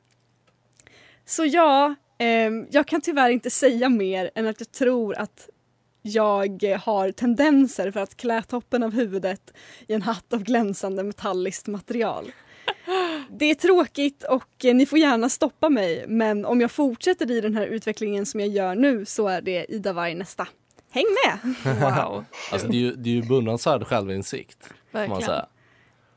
Så 1.31 1.45
ja, 1.45 1.95
ehm, 2.17 2.67
jag 2.71 2.87
kan 2.87 3.01
tyvärr 3.01 3.29
inte 3.29 3.49
säga 3.49 3.89
mer 3.89 4.31
än 4.35 4.47
att 4.47 4.59
jag 4.59 4.71
tror 4.71 5.15
att 5.17 5.49
jag 6.01 6.63
eh, 6.63 6.79
har 6.79 7.11
tendenser 7.11 7.91
för 7.91 7.99
att 7.99 8.17
klä 8.17 8.41
toppen 8.41 8.83
av 8.83 8.93
huvudet 8.93 9.53
i 9.87 9.93
en 9.93 10.01
hatt 10.01 10.33
av 10.33 10.43
glänsande 10.43 11.03
metalliskt 11.03 11.67
material. 11.67 12.31
Det 13.29 13.45
är 13.45 13.55
tråkigt 13.55 14.23
och 14.23 14.65
eh, 14.65 14.75
ni 14.75 14.85
får 14.85 14.99
gärna 14.99 15.29
stoppa 15.29 15.69
mig 15.69 16.05
men 16.07 16.45
om 16.45 16.61
jag 16.61 16.71
fortsätter 16.71 17.31
i 17.31 17.41
den 17.41 17.55
här 17.55 17.65
utvecklingen 17.65 18.25
som 18.25 18.39
jag 18.39 18.49
gör 18.49 18.75
nu 18.75 19.05
så 19.05 19.27
är 19.27 19.41
det 19.41 19.65
Ida 19.69 19.93
Varg 19.93 20.15
nästa. 20.15 20.47
Häng 20.91 21.05
med! 21.25 21.55
Wow. 21.81 22.25
Alltså 22.51 22.67
det 22.67 22.77
är 22.77 22.79
ju, 22.79 22.95
det 22.95 23.09
är 23.09 23.13
ju 23.13 23.21
beundransvärd 23.21 23.87
självinsikt. 23.87 24.63
Får 24.63 24.73
man 24.91 25.09
Verkligen. 25.09 25.21
säga. 25.21 25.45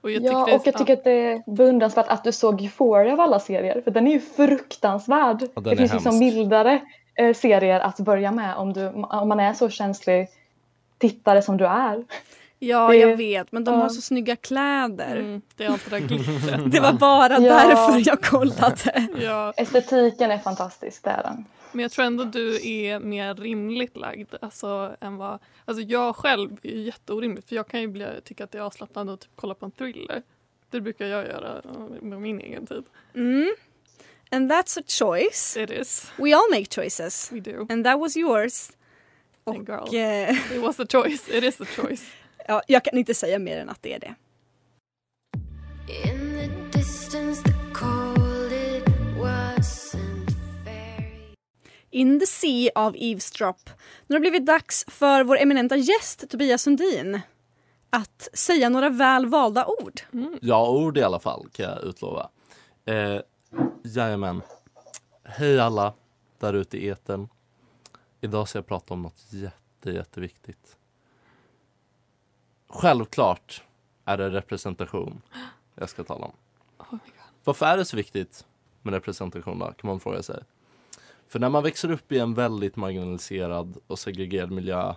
Och 0.05 0.11
jag 0.11 0.23
Ja, 0.23 0.43
och 0.43 0.67
jag 0.67 0.79
tycker 0.79 0.93
att 0.93 1.05
det 1.05 1.11
är 1.11 1.43
beundransvärt 1.47 2.09
att 2.09 2.25
du 2.25 2.33
såg 2.33 2.61
Euphoria 2.61 3.12
av 3.12 3.21
alla 3.21 3.40
serier. 3.40 3.81
För 3.85 3.90
den 3.90 4.07
är 4.07 4.12
ju 4.12 4.21
fruktansvärd. 4.21 5.38
Det 5.38 5.71
är 5.71 5.77
finns 5.77 5.93
liksom 5.93 6.12
hemsk. 6.12 6.35
mildare 6.35 6.81
eh, 7.14 7.35
serier 7.35 7.81
att 7.81 8.01
börja 8.01 8.33
med 8.33 8.57
om, 8.57 8.73
du, 8.73 8.88
om 8.88 9.29
man 9.29 9.40
är 9.40 9.53
så 9.53 9.69
känslig 9.69 10.29
tittare 10.99 11.43
som 11.43 11.57
du 11.57 11.67
är. 11.67 12.05
Ja, 12.66 12.88
Det- 12.88 12.96
jag 12.96 13.16
vet 13.16 13.53
men 13.53 13.64
de 13.64 13.74
ja. 13.74 13.81
har 13.81 13.88
så 13.88 14.00
snygga 14.00 14.37
kläder. 14.37 15.16
Mm, 15.16 15.42
det 15.57 15.64
är 15.64 15.68
allt 15.68 15.85
det 15.90 15.98
där 15.98 16.07
glittret. 16.07 16.61
Det 16.72 16.81
var 16.81 16.92
bara 16.92 17.33
Ja. 17.33 17.40
därför 17.40 18.03
jag 18.09 18.22
kollade. 18.22 19.09
Ja, 19.20 19.53
Estetiken 19.57 20.31
är 20.31 20.38
fantastisk, 20.38 21.03
det 21.05 21.11
är 21.11 21.22
den. 21.22 21.44
men 21.72 21.83
jag 21.83 21.90
tror 21.92 22.05
ändå 22.05 22.24
du 22.24 22.68
är 22.68 22.98
mer 22.98 23.35
rimligt 23.35 23.96
lagd. 23.96 24.35
Alltså, 24.42 24.96
än 25.00 25.16
vad, 25.16 25.38
alltså 25.64 25.83
jag 25.83 26.16
själv 26.16 26.50
är 26.62 26.70
ju 26.70 26.81
jätteorimligt 26.83 27.48
för 27.48 27.57
jag 27.57 27.68
kan 27.68 27.81
ju 27.81 27.88
bli, 27.88 28.07
tycka 28.24 28.44
att 28.44 28.53
det 28.53 28.59
är 28.59 28.62
avslappnande 28.62 29.12
att 29.12 29.20
typ 29.20 29.31
kolla 29.37 29.55
på 29.55 29.64
en 29.66 29.70
thriller. 29.72 30.22
Det 30.70 30.81
brukar 30.81 31.07
jag 31.07 31.27
göra 31.27 31.62
med 32.03 32.20
min 32.20 32.40
egen 32.40 32.66
tid. 32.66 32.85
Mm. 33.14 33.55
And 34.31 34.53
that's 34.53 34.79
a 34.81 34.83
choice. 34.87 35.57
It 35.57 35.70
is. 35.70 36.12
We 36.16 36.35
all 36.37 36.50
make 36.50 36.64
choices. 36.83 37.33
We 37.33 37.40
do. 37.40 37.66
And 37.70 37.85
that 37.85 37.98
was 38.00 38.16
yours. 38.16 38.70
And 39.44 39.66
girl. 39.68 39.79
Och, 39.83 39.94
eh, 39.94 40.31
It 40.55 40.62
was 40.62 40.81
a 40.81 40.87
choice. 40.92 41.29
It 41.38 41.44
is 41.44 41.61
a 41.61 41.64
choice. 41.77 42.03
ja, 42.49 42.63
jag 42.67 42.85
kan 42.85 42.99
inte 42.99 43.15
säga 43.15 43.39
mer 43.39 43.59
än 43.59 43.69
att 43.69 43.83
det 43.83 43.95
är 43.95 43.99
det. 43.99 44.15
In 46.05 46.39
the 46.39 46.79
distance, 46.79 47.43
the 47.43 47.53
cold 47.75 48.53
it 48.53 48.85
wasn't 49.19 50.31
very. 50.65 51.35
In 51.91 52.21
the 52.21 52.27
Sea 52.27 52.71
av 52.75 52.97
Eavesdrop. 52.97 53.71
Nu 54.07 54.15
har 54.15 54.21
det 54.21 54.31
blivit 54.31 54.47
dags 54.47 54.85
för 54.89 55.25
vår 55.25 55.39
eminenta 55.39 55.77
gäst 55.77 56.31
Tobias 56.31 56.63
Sundin 56.63 57.21
att 57.91 58.29
säga 58.33 58.69
några 58.69 58.91
väl 58.91 59.27
valda 59.27 59.67
ord. 59.67 60.01
Ja, 60.41 60.71
ord 60.71 60.99
i 60.99 61.03
alla 61.03 61.21
fall 61.21 61.49
kan 61.53 61.65
jag 61.65 61.83
utlova. 61.85 62.31
Eh, 62.85 63.21
jajamän. 63.83 64.43
Hej 65.25 65.61
alla 65.61 65.95
där 66.39 66.53
ute 66.53 66.79
i 66.79 66.89
etern. 66.89 67.29
Idag 68.21 68.49
ska 68.49 68.59
jag 68.59 68.67
prata 68.67 68.95
om 68.95 69.03
något 69.03 69.27
jätte, 69.31 69.91
jätteviktigt. 69.91 70.77
Självklart 72.75 73.63
är 74.05 74.19
det 74.19 74.31
representation 74.31 75.23
jag 75.75 75.89
ska 75.89 76.05
tala 76.05 76.25
om. 76.27 76.33
Oh. 76.79 76.99
Varför 77.45 77.67
är 77.67 77.77
det 77.77 77.85
så 77.85 77.97
viktigt 77.97 78.47
med 78.83 78.95
representation 78.95 79.59
då, 79.59 79.67
kan 79.67 79.89
man 79.89 80.01
fråga 80.01 80.23
sig. 80.23 80.43
För 81.29 81.39
när 81.39 81.49
man 81.49 81.63
växer 81.63 81.91
upp 81.91 82.13
i 82.13 82.19
en 82.19 82.35
väldigt 82.35 82.77
marginaliserad 82.77 83.77
och 83.87 83.99
segregerad 83.99 84.51
miljö 84.51 84.95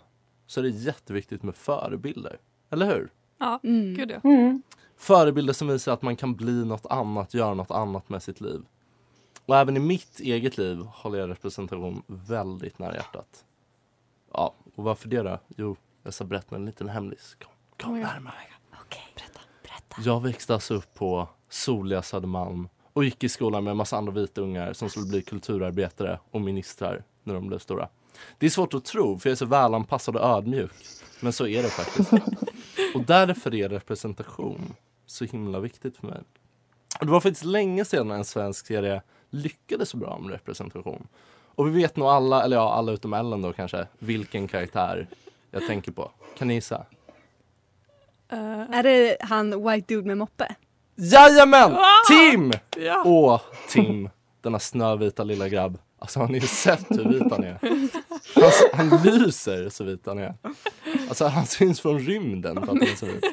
så 0.48 0.60
är 0.60 0.64
det 0.64 0.70
jätteviktigt 0.70 1.44
med 1.44 1.56
förebilder. 1.56 2.38
Eller 2.70 2.86
hur? 2.86 3.10
Ja, 3.38 3.60
Mm. 3.64 3.96
gud 3.96 4.12
ja. 4.12 4.20
Mm. 4.30 4.62
Förebilder 4.98 5.54
som 5.54 5.68
visar 5.68 5.94
att 5.94 6.02
man 6.02 6.16
kan 6.16 6.36
bli 6.36 6.66
något 6.66 6.86
annat, 6.86 7.34
göra 7.34 7.54
något 7.54 7.72
annat 7.72 8.10
med 8.10 8.24
sitt 8.24 8.42
liv. 8.42 8.62
Och 9.46 9.56
även 9.58 9.78
i 9.78 9.80
mitt 9.80 10.20
eget 10.20 10.58
liv 10.58 10.78
håller 10.78 11.20
jag 11.20 11.30
representation 11.30 12.04
väldigt 12.08 12.80
nära 12.80 12.96
hjärtat. 12.96 13.46
Ja, 14.34 14.54
och 14.76 14.84
varför 14.84 15.10
det 15.10 15.22
då? 15.22 15.40
Jo, 15.58 15.76
jag 16.04 16.14
ska 16.14 16.24
berätta 16.24 16.56
en 16.56 16.66
liten 16.66 16.90
hemlis. 16.90 17.36
Kom, 17.44 17.52
kom 17.78 17.94
Oh 17.94 18.00
närmare. 18.00 18.36
Okej, 18.82 19.08
berätta. 19.16 19.40
berätta. 19.64 19.96
Jag 20.02 20.24
växte 20.24 20.54
alltså 20.54 20.74
upp 20.74 20.94
på 20.94 21.30
soliga 21.50 22.02
Södermalm 22.02 22.70
och 22.94 23.06
gick 23.06 23.24
i 23.24 23.30
skolan 23.30 23.64
med 23.64 23.72
en 23.72 23.78
massa 23.78 23.98
andra 23.98 24.12
vita 24.12 24.42
ungar 24.42 24.74
som 24.74 24.90
skulle 24.90 25.06
bli 25.06 25.22
kulturarbetare 25.22 26.20
och 26.32 26.42
ministrar 26.42 27.04
när 27.24 27.34
de 27.34 27.48
blev 27.48 27.60
stora. 27.60 27.90
Det 28.38 28.46
är 28.46 28.50
svårt 28.50 28.74
att 28.74 28.86
tro 28.86 29.20
för 29.20 29.30
jag 29.30 29.32
är 29.32 29.38
så 29.38 29.46
välanpassad 29.46 30.16
och 30.16 30.22
ödmjuk. 30.22 30.72
Men 31.20 31.34
så 31.34 31.48
är 31.48 31.64
det 31.64 31.70
faktiskt. 31.70 32.12
Och 32.96 33.04
därför 33.04 33.56
är 33.56 33.70
representation 33.70 34.74
så 35.06 35.26
himla 35.26 35.60
viktigt 35.60 35.98
för 35.98 36.08
mig. 36.08 36.20
Och 37.00 37.06
det 37.06 37.12
var 37.12 37.20
faktiskt 37.20 37.46
länge 37.46 37.86
sedan 37.86 38.12
en 38.12 38.26
svensk 38.26 38.68
serie 38.68 39.02
lyckades 39.30 39.90
så 39.90 39.98
bra 39.98 40.20
med 40.20 40.32
representation. 40.32 41.08
Och 41.56 41.68
vi 41.68 41.72
vet 41.72 41.96
nog 41.96 42.08
alla, 42.08 42.44
eller 42.44 42.58
ja 42.58 42.74
alla 42.74 42.92
utom 42.92 43.14
Ellen 43.14 43.42
då 43.42 43.54
kanske, 43.54 43.88
vilken 44.00 44.48
karaktär 44.48 45.08
jag 45.52 45.68
tänker 45.68 45.92
på. 45.92 46.12
Kan 46.38 46.48
ni 46.48 46.54
gissa? 46.54 46.86
Eh, 48.30 48.78
Är 48.78 48.84
det 48.84 49.18
han 49.22 49.64
White 49.72 49.94
Dude 49.94 50.08
med 50.08 50.18
moppe? 50.18 50.56
Jajamän! 50.96 51.78
Tim! 52.08 52.52
ja. 52.78 53.04
Åh, 53.06 53.42
Tim. 53.70 54.10
Denna 54.42 54.60
snövita 54.60 55.24
lilla 55.24 55.50
grabb. 55.50 55.80
Alltså 56.00 56.20
har 56.20 56.28
ni 56.28 56.42
sett 56.42 56.86
hur 56.90 57.10
vit 57.10 57.32
han 57.32 57.44
är? 57.44 57.60
Han, 58.74 58.90
han 58.90 59.02
lyser 59.04 59.70
så 59.70 59.84
vit 59.84 60.06
han 60.06 60.20
är. 60.20 60.34
Alltså 61.10 61.26
han 61.28 61.46
syns 61.46 61.82
från 61.82 62.00
rymden 62.00 62.56
för 62.56 62.62
att 62.62 62.68
han 62.68 62.82
är 62.82 62.96
så 62.96 63.06
vit. 63.06 63.24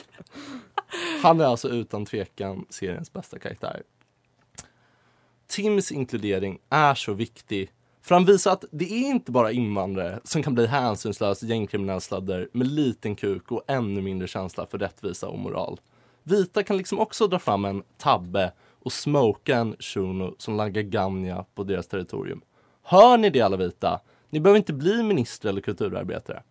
Han 1.22 1.40
är 1.40 1.44
alltså 1.44 1.68
utan 1.68 2.06
tvekan 2.06 2.66
seriens 2.70 3.12
bästa 3.12 3.38
karaktär. 3.38 3.82
Tims 5.46 5.92
inkludering 5.92 6.58
är 6.70 6.94
så 6.94 7.12
viktig 7.12 7.70
för 8.04 8.14
han 8.14 8.24
visar 8.24 8.52
att 8.52 8.64
det 8.70 8.84
är 8.84 9.10
inte 9.10 9.32
bara 9.32 9.52
invandrare 9.52 10.20
som 10.24 10.42
kan 10.42 10.54
bli 10.54 10.66
hänsynslös 10.66 11.42
gängkriminell 11.42 12.00
sladder 12.00 12.48
med 12.52 12.66
liten 12.66 13.16
kuk 13.16 13.52
och 13.52 13.64
ännu 13.66 14.02
mindre 14.02 14.28
känsla 14.28 14.66
för 14.66 14.78
rättvisa 14.78 15.28
och 15.28 15.38
moral. 15.38 15.80
Vita 16.22 16.62
kan 16.62 16.76
liksom 16.76 16.98
också 16.98 17.26
dra 17.26 17.38
fram 17.38 17.64
en 17.64 17.82
tabbe 17.98 18.52
och 18.82 18.92
smoka 18.92 19.56
en 19.56 19.76
shuno 19.78 20.34
som 20.38 20.56
laggar 20.56 20.82
ganja 20.82 21.44
på 21.54 21.64
deras 21.64 21.86
territorium. 21.86 22.40
Hör 22.82 23.18
ni 23.18 23.30
det 23.30 23.40
alla 23.40 23.56
vita? 23.56 24.00
Ni 24.30 24.40
behöver 24.40 24.58
inte 24.58 24.72
bli 24.72 25.02
minister 25.02 25.48
eller 25.48 25.60
kulturarbetare. 25.60 26.42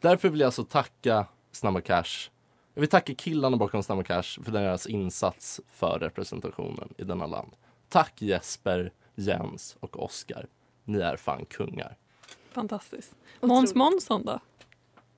Därför 0.00 0.28
vill 0.28 0.40
jag 0.40 0.46
alltså 0.46 0.64
tacka 0.64 1.26
Snabba 1.52 1.80
Cash. 1.80 2.30
Jag 2.74 2.80
vill 2.80 2.90
tacka 2.90 3.14
killarna 3.14 3.56
bakom 3.56 3.82
Snabba 3.82 4.02
Cash 4.02 4.42
för 4.44 4.52
deras 4.52 4.86
insats 4.86 5.60
för 5.68 5.98
representationen 5.98 6.88
i 6.96 7.04
denna 7.04 7.26
land. 7.26 7.52
Tack 7.88 8.22
Jesper, 8.22 8.92
Jens 9.14 9.76
och 9.80 10.04
Oskar. 10.04 10.46
Ni 10.90 11.00
är 11.00 11.16
fan 11.16 11.44
kungar. 11.44 11.96
Fantastiskt. 12.52 13.14
Måns 13.40 13.74
Månsson 13.74 14.24
då? 14.24 14.38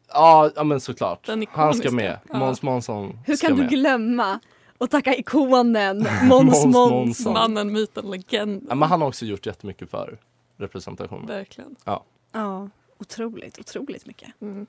Ja, 0.09 0.51
ja 0.57 0.65
men 0.65 0.81
såklart. 0.81 1.29
Han 1.49 1.75
ska 1.75 1.91
med. 1.91 2.19
Ja. 2.29 2.39
Måns 2.39 2.63
Månsson 2.63 3.19
Hur 3.27 3.37
kan 3.37 3.51
du 3.57 3.63
med. 3.63 3.71
glömma 3.71 4.41
att 4.79 4.91
tacka 4.91 5.17
ikonen 5.17 5.99
Måns 6.23 6.65
Måns 6.65 6.75
Månsson? 6.75 7.33
Mannen, 7.33 7.73
myten, 7.73 8.11
legenden. 8.11 8.67
Ja, 8.69 8.75
men 8.75 8.89
han 8.89 9.01
har 9.01 9.09
också 9.09 9.25
gjort 9.25 9.47
jättemycket 9.47 9.91
för 9.91 10.19
representationen. 10.57 11.27
Verkligen. 11.27 11.77
Ja. 11.85 12.05
Ja, 12.33 12.69
otroligt, 12.99 13.59
otroligt 13.59 14.07
mycket. 14.07 14.29
Mm. 14.41 14.67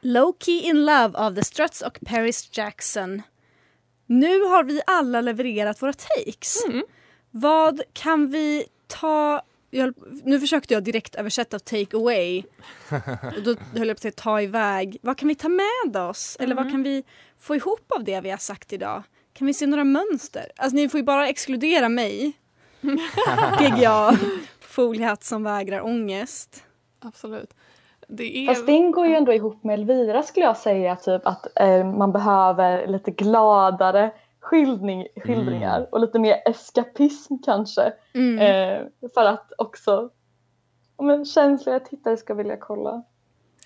Low 0.00 0.32
Key 0.40 0.60
in 0.60 0.84
Love 0.84 1.18
av 1.18 1.34
The 1.34 1.44
Struts 1.44 1.82
och 1.82 1.98
Paris 2.06 2.48
Jackson. 2.52 3.22
Nu 4.06 4.40
har 4.40 4.64
vi 4.64 4.80
alla 4.86 5.20
levererat 5.20 5.82
våra 5.82 5.92
takes. 5.92 6.64
Mm. 6.66 6.84
Vad 7.30 7.80
kan 7.92 8.30
vi 8.30 8.64
ta... 8.86 9.42
Jag, 9.70 9.94
nu 10.24 10.40
försökte 10.40 10.74
jag 10.74 10.84
direkt 10.84 11.14
översätta 11.14 11.58
take 11.58 11.96
away. 11.96 12.42
Och 13.36 13.42
då 13.44 13.54
höll 13.78 13.88
jag 13.88 13.96
på 13.96 13.98
att 13.98 14.00
säga 14.00 14.12
ta 14.16 14.40
iväg. 14.42 14.96
Vad 15.02 15.18
kan 15.18 15.28
vi 15.28 15.34
ta 15.34 15.48
med 15.48 15.96
oss? 15.96 16.36
Eller 16.40 16.54
vad 16.54 16.64
Mm. 16.64 16.72
kan 16.72 16.82
vi 16.82 17.02
få 17.40 17.56
ihop 17.56 17.92
av 17.92 18.04
det 18.04 18.20
vi 18.20 18.30
har 18.30 18.38
sagt 18.38 18.72
idag? 18.72 19.02
Kan 19.32 19.46
vi 19.46 19.54
se 19.54 19.66
några 19.66 19.84
mönster? 19.84 20.50
Alltså 20.56 20.76
ni 20.76 20.88
får 20.88 20.98
ju 21.00 21.04
bara 21.04 21.28
exkludera 21.28 21.88
mig. 21.88 22.32
PGA, 23.58 24.18
foliehatt 24.60 25.24
som 25.24 25.42
vägrar 25.42 25.80
ångest. 25.84 26.64
Absolut. 27.00 27.54
Det 28.08 28.36
är... 28.36 28.46
Fast 28.46 28.66
det 28.66 28.72
ingår 28.72 29.06
ju 29.06 29.14
ändå 29.14 29.32
ihop 29.32 29.64
med 29.64 29.74
Elvira 29.74 30.22
skulle 30.22 30.46
jag 30.46 30.56
säga. 30.56 30.96
Typ 30.96 31.26
att 31.26 31.60
eh, 31.60 31.84
man 31.84 32.12
behöver 32.12 32.86
lite 32.86 33.10
gladare 33.10 34.10
skildring, 34.40 35.06
skildringar 35.16 35.88
och 35.92 36.00
lite 36.00 36.18
mer 36.18 36.42
eskapism 36.46 37.34
kanske. 37.44 37.92
Mm. 38.14 38.38
Eh, 38.38 39.08
för 39.14 39.24
att 39.24 39.52
också 39.58 40.10
men, 41.02 41.24
känsliga 41.24 41.80
tittare 41.80 42.16
ska 42.16 42.34
vilja 42.34 42.56
kolla. 42.56 43.02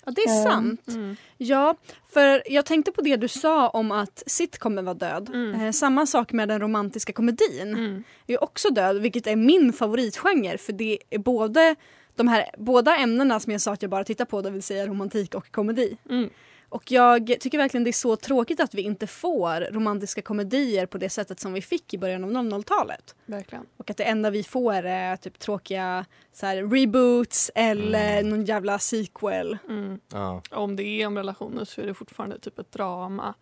Ja, 0.05 0.11
det 0.11 0.21
är 0.21 0.45
Eh, 0.45 0.51
sant. 0.51 0.87
Mm. 0.87 1.15
Ja, 1.37 1.75
för 2.13 2.43
jag 2.45 2.65
tänkte 2.65 2.91
på 2.91 3.01
det 3.01 3.15
du 3.15 3.27
sa 3.27 3.69
om 3.69 3.91
att 3.91 4.23
sitcomen 4.27 4.85
var 4.85 4.93
död. 4.93 5.29
Mm. 5.29 5.61
Eh, 5.61 5.71
samma 5.71 6.05
sak 6.05 6.31
med 6.31 6.47
den 6.47 6.61
romantiska 6.61 7.13
komedin. 7.13 7.73
Mm. 7.73 8.03
är 8.27 8.43
också 8.43 8.69
död, 8.69 9.01
vilket 9.01 9.27
är 9.27 9.35
min 9.35 9.73
favoritgenre. 9.73 10.57
För 10.57 10.73
det 10.73 10.99
är 11.09 11.19
både 11.19 11.75
de 12.19 12.27
här 12.27 12.49
båda 12.57 12.97
ämnena 12.97 13.39
som 13.39 13.51
jag 13.51 13.61
sa 13.61 13.73
att 13.73 13.81
jag 13.81 13.91
bara 13.91 14.03
tittar 14.03 14.25
på, 14.25 14.41
det 14.41 14.51
vill 14.51 14.63
säga 14.63 14.87
romantik 14.87 15.35
och 15.35 15.51
komedi. 15.51 15.97
Mm. 16.09 16.29
Och 16.69 16.91
jag 16.91 17.27
tycker 17.39 17.57
verkligen 17.57 17.83
det 17.83 17.89
är 17.89 17.91
så 17.91 18.15
tråkigt 18.15 18.59
att 18.59 18.73
vi 18.73 18.81
inte 18.81 19.07
får 19.07 19.71
romantiska 19.71 20.21
komedier 20.21 20.85
på 20.85 20.97
det 20.97 21.09
sättet 21.09 21.39
som 21.39 21.53
vi 21.53 21.61
fick 21.61 21.93
i 21.93 21.97
början 21.97 22.23
av 22.23 22.31
00-talet. 22.31 23.15
Verkligen. 23.25 23.65
Och 23.77 23.89
att 23.89 23.97
det 23.97 24.03
enda 24.03 24.29
vi 24.29 24.43
får 24.43 24.73
är 24.73 25.15
typ 25.15 25.39
tråkiga 25.39 26.05
så 26.31 26.45
här, 26.45 26.63
reboots 26.63 27.51
eller 27.55 28.23
någon 28.23 28.45
jävla 28.45 28.79
sequel. 28.79 29.57
Mm. 29.69 29.99
Ja. 30.13 30.41
Om 30.51 30.75
det 30.75 30.83
är 30.83 31.07
om 31.07 31.17
relationer 31.17 31.65
så 31.65 31.81
är 31.81 31.85
det 31.85 31.93
fortfarande 31.93 32.39
typ 32.39 32.59
ett 32.59 32.71
drama. 32.71 33.33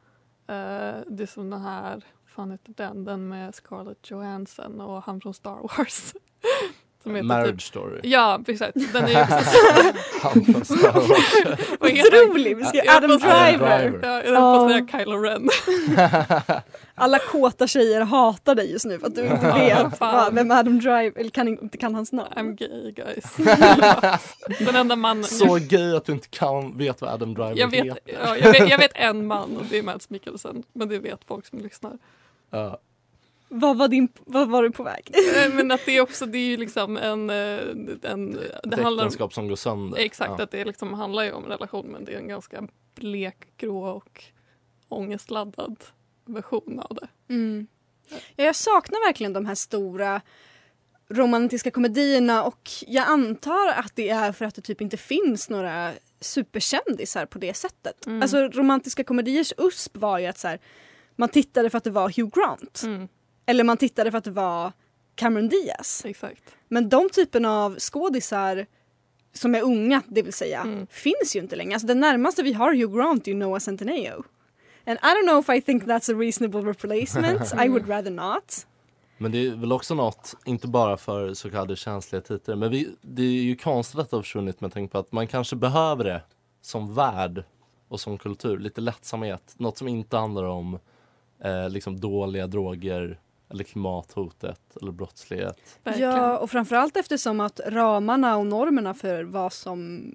Eh, 0.48 0.96
det 1.08 1.24
är 1.24 1.32
som 1.34 1.50
den 1.50 1.62
här, 1.62 2.04
fan 2.26 2.52
heter 2.52 2.74
den, 2.78 3.04
den 3.06 3.28
med 3.28 3.56
Scarlett 3.56 4.12
Johansson 4.12 4.82
och 4.82 5.04
han 5.04 5.22
från 5.22 5.34
Star 5.34 5.60
Wars. 5.62 6.14
Som 7.08 7.16
heter 7.16 7.28
Marriage 7.28 7.52
typ, 7.52 7.62
story. 7.62 8.00
Ja, 8.04 8.40
precis. 8.46 8.92
Den 8.94 9.06
är 9.06 9.10
ju 9.10 9.22
också? 10.58 10.74
Otrolig! 11.80 12.58
Vi 12.58 12.64
ska 12.66 12.78
Jag 12.78 12.96
Adam 12.96 13.18
Driver. 13.18 14.00
Ja, 14.04 14.24
jag 14.24 14.36
på 14.36 14.66
att 14.66 14.72
säga 14.72 15.00
Kylo 15.00 15.18
Ren. 15.18 15.50
Alla 16.96 17.20
kåta 17.20 17.68
tjejer 17.68 18.02
hatar 18.02 18.56
dig 18.56 18.72
just 18.72 18.86
nu 18.86 19.00
för 19.00 19.08
att 19.08 19.16
du 19.16 19.26
inte 19.26 19.52
vet 19.52 20.00
vad, 20.00 20.34
vem 20.34 20.52
Adam 20.52 20.80
Driver 20.80 21.20
eller 21.20 21.30
kan 21.30 21.48
inte 21.48 21.78
kan 21.78 21.96
hans 21.96 22.12
namn. 22.12 22.30
I'm 22.36 22.56
gay 22.56 22.92
guys. 22.92 23.36
Den 24.60 24.76
enda 24.76 24.96
mannen. 24.96 25.24
Så 25.24 25.56
gay 25.62 25.96
att 25.96 26.06
du 26.06 26.14
inte 26.14 26.28
kan, 26.28 26.78
vet 26.78 27.02
vad 27.02 27.10
Adam 27.10 27.34
Driver 27.34 27.56
jag, 27.56 27.72
vet, 27.72 27.86
heter. 27.86 28.02
ja, 28.24 28.38
jag, 28.38 28.52
vet, 28.52 28.70
jag 28.70 28.78
vet 28.78 28.92
en 28.96 29.28
man 29.28 29.58
och 29.58 29.64
det 29.70 29.78
är 29.78 29.84
Mads 29.84 30.10
Mikkelsen. 30.10 30.64
Men 30.74 30.90
det 30.90 31.00
vet 31.00 31.20
folk 31.28 31.46
som 31.46 31.60
lyssnar. 31.60 31.98
Ja. 32.50 32.80
Vad 33.50 33.78
var, 33.78 33.88
din, 33.88 34.10
vad 34.16 34.50
var 34.50 34.64
du 34.64 34.72
på 34.72 34.84
väg? 34.84 35.16
Men 35.54 35.72
att 35.72 35.82
det 35.86 35.98
är 35.98 36.02
också, 36.02 36.26
det 36.26 36.38
är 36.38 36.46
ju 36.46 36.58
liksom 36.58 36.98
en... 36.98 37.30
eh, 37.30 37.36
en 38.12 38.40
Ett 38.40 38.62
det 38.64 38.82
handlar 38.84 39.04
om, 39.04 39.08
äktenskap 39.08 39.34
som 39.34 39.48
går 39.48 39.56
sönder. 39.56 39.98
Exakt, 40.00 40.32
Ja. 40.38 40.44
att 40.44 40.52
det 40.52 40.66
liksom 40.66 40.94
handlar 40.94 41.24
ju 41.24 41.32
om 41.32 41.44
en 41.44 41.50
relation 41.50 41.86
men 41.88 42.06
det 42.06 42.14
är 42.14 42.18
en 42.18 42.28
ganska 42.28 42.68
blekgrå 42.96 43.88
och 43.90 44.24
ångestladdad 44.90 45.84
version 46.26 46.80
av 46.80 46.96
det. 47.02 47.34
Mm. 47.34 47.68
Ja, 48.36 48.44
jag 48.46 48.56
saknar 48.56 49.08
verkligen 49.08 49.34
de 49.34 49.46
här 49.46 49.56
stora 49.56 50.22
romantiska 51.10 51.72
komedierna 51.72 52.44
och 52.44 52.70
jag 52.88 53.08
antar 53.08 53.68
att 53.68 53.96
det 53.96 54.10
är 54.10 54.32
för 54.32 54.46
att 54.46 54.56
det 54.56 54.62
typ 54.62 54.82
inte 54.82 54.98
finns 54.98 55.50
några 55.50 55.92
superkändisar 56.20 57.26
på 57.26 57.40
det 57.40 57.54
sättet. 57.54 58.06
Mm. 58.06 58.22
Alltså 58.22 58.38
romantiska 58.38 59.04
komediers 59.04 59.54
USP 59.58 59.98
var 59.98 60.20
ju 60.20 60.26
att 60.26 60.38
så 60.38 60.48
här, 60.48 60.60
man 61.16 61.30
tittade 61.30 61.70
för 61.70 61.78
att 61.78 61.84
det 61.84 61.90
var 61.90 62.10
Hugh 62.18 62.40
Grant. 62.40 62.82
Mm. 62.86 63.08
Eller 63.48 63.64
man 63.64 63.78
tittade 63.78 64.12
för 64.12 64.18
att 64.18 64.24
det 64.24 64.32
var 64.32 64.72
Cameron 65.16 65.50
Diaz. 65.50 66.02
Exakt. 66.06 66.44
Men 66.68 66.90
de 66.90 67.10
typen 67.10 67.46
av 67.46 67.80
skådisar 67.80 68.66
som 69.34 69.56
är 69.56 69.62
unga, 69.62 70.02
det 70.08 70.22
vill 70.22 70.34
säga, 70.34 70.62
Mm. 70.62 70.88
finns 70.90 71.36
ju 71.36 71.40
inte 71.40 71.56
längre. 71.56 71.74
Alltså 71.74 71.88
det 71.88 71.94
närmaste 71.96 72.44
vi 72.44 72.54
har 72.54 72.74
Hugh 72.74 72.96
Grant 72.98 73.28
är 73.28 73.32
ju 73.32 73.38
Noah 73.38 73.60
Centineo. 73.60 74.24
And 74.86 74.98
I 75.04 75.06
don't 75.08 75.28
know 75.28 75.40
if 75.40 75.50
I 75.50 75.62
think 75.62 75.84
that's 75.84 76.16
a 76.16 76.18
reasonable 76.20 76.62
replacement. 76.62 77.54
I 77.66 77.70
would 77.70 77.90
rather 77.90 78.12
not. 78.12 78.68
Men 79.18 79.32
det 79.32 79.48
är 79.48 79.56
väl 79.56 79.72
också 79.72 79.96
något, 79.96 80.36
inte 80.46 80.68
bara 80.68 80.98
för 80.98 81.34
så 81.34 81.50
kallade 81.50 81.76
känsliga 81.76 82.22
tittare, 82.22 82.56
men 82.56 82.72
vi, 82.72 82.90
det 83.02 83.22
är 83.22 83.26
ju 83.44 83.56
konstigt 83.56 84.00
att 84.00 84.10
det 84.10 84.16
har 84.18 84.22
försvunnit 84.22 84.62
med 84.62 84.74
tanke 84.74 84.92
på 84.92 84.98
att 84.98 85.12
man 85.12 85.28
kanske 85.28 85.56
behöver 85.56 86.04
det 86.04 86.22
som 86.62 86.94
värld 86.94 87.44
och 87.88 88.00
som 88.00 88.18
kultur, 88.18 88.58
lite 88.58 88.82
lättsamhet, 88.82 89.54
något 89.58 89.78
som 89.78 89.88
inte 89.88 90.18
handlar 90.18 90.44
om 90.44 90.80
eh, 91.44 91.70
liksom 91.70 92.00
dåliga 92.00 92.48
droger 92.48 93.20
eller 93.50 93.64
klimathotet 93.64 94.78
eller 94.82 94.92
brottslighet. 94.92 95.80
Ja, 95.84 96.38
och 96.38 96.52
framförallt 96.52 96.98
eftersom 96.98 97.40
att 97.40 97.60
ramarna 97.68 98.38
och 98.38 98.46
normerna 98.46 98.94
för 98.94 99.24
vad 99.24 99.54
som 99.54 100.12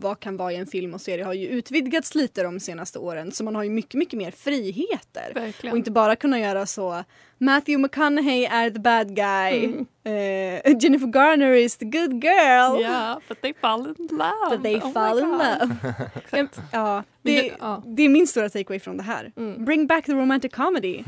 vad 0.00 0.20
kan 0.20 0.36
vara 0.36 0.52
i 0.52 0.56
en 0.56 0.66
film 0.66 0.94
och 0.94 1.00
serie 1.00 1.24
har 1.24 1.32
ju 1.32 1.46
utvidgats 1.46 2.14
lite 2.14 2.42
de 2.42 2.60
senaste 2.60 2.98
åren. 2.98 3.32
Så 3.32 3.44
man 3.44 3.54
har 3.54 3.62
ju 3.62 3.70
mycket, 3.70 3.94
mycket 3.94 4.18
mer 4.18 4.30
friheter. 4.30 5.32
Verkligen. 5.34 5.72
Och 5.72 5.78
inte 5.78 5.90
bara 5.90 6.16
kunna 6.16 6.40
göra 6.40 6.66
så 6.66 7.04
Matthew 7.38 7.82
McConaughey 7.82 8.44
är 8.44 8.70
the 8.70 8.78
bad 8.78 9.16
guy. 9.16 9.64
Mm. 9.64 9.86
Eh, 10.04 10.76
Jennifer 10.80 11.06
Garner 11.06 11.52
is 11.52 11.76
the 11.76 11.84
good 11.84 12.24
girl. 12.24 12.82
Ja, 12.82 13.20
but 13.28 13.40
they 13.42 13.54
fall 13.54 13.94
in 13.98 14.08
love. 14.10 14.56
But 14.56 14.62
they 14.62 14.76
Oh 14.76 14.92
fall 14.92 15.18
in 15.18 15.30
love. 15.30 15.76
Exakt. 16.14 16.60
Ja, 16.72 17.04
det, 17.22 17.52
det 17.84 18.02
är 18.02 18.08
min 18.08 18.26
stora 18.26 18.48
takeaway 18.48 18.80
från 18.80 18.96
det 18.96 19.02
här. 19.02 19.32
Mm. 19.36 19.64
Bring 19.64 19.86
back 19.86 20.04
the 20.06 20.12
romantic 20.12 20.52
comedy. 20.52 21.04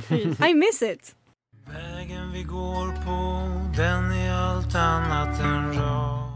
I 0.49 0.55
miss 0.55 0.83
it. 0.83 1.14
Vägen 1.66 2.33
vi 2.33 2.42
går 2.42 2.87
på, 3.05 3.51
den 3.77 4.12
är 4.12 4.33
allt 4.33 4.75
annat 4.75 5.40
än 5.40 5.73
rak. 5.75 6.31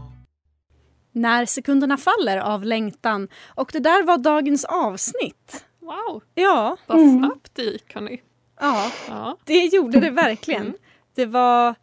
När 1.11 1.45
sekunderna 1.45 1.97
faller 1.97 2.37
av 2.37 2.63
längtan. 2.63 3.27
Och 3.47 3.69
det 3.73 3.79
där 3.79 4.03
var 4.03 4.17
dagens 4.17 4.65
avsnitt. 4.65 5.65
Wow, 5.79 6.23
Ja, 6.35 6.77
vad 6.87 6.99
snabbt 7.19 7.51
det 7.55 7.61
gick 7.63 7.93
hörni. 7.95 8.21
ja 8.59 8.91
Ja. 9.07 9.37
det 9.45 9.65
gjorde 9.65 9.99
det 9.99 10.09
verkligen. 10.09 10.61
Mm. 10.61 10.77
Det 11.15 11.25
var 11.25 11.75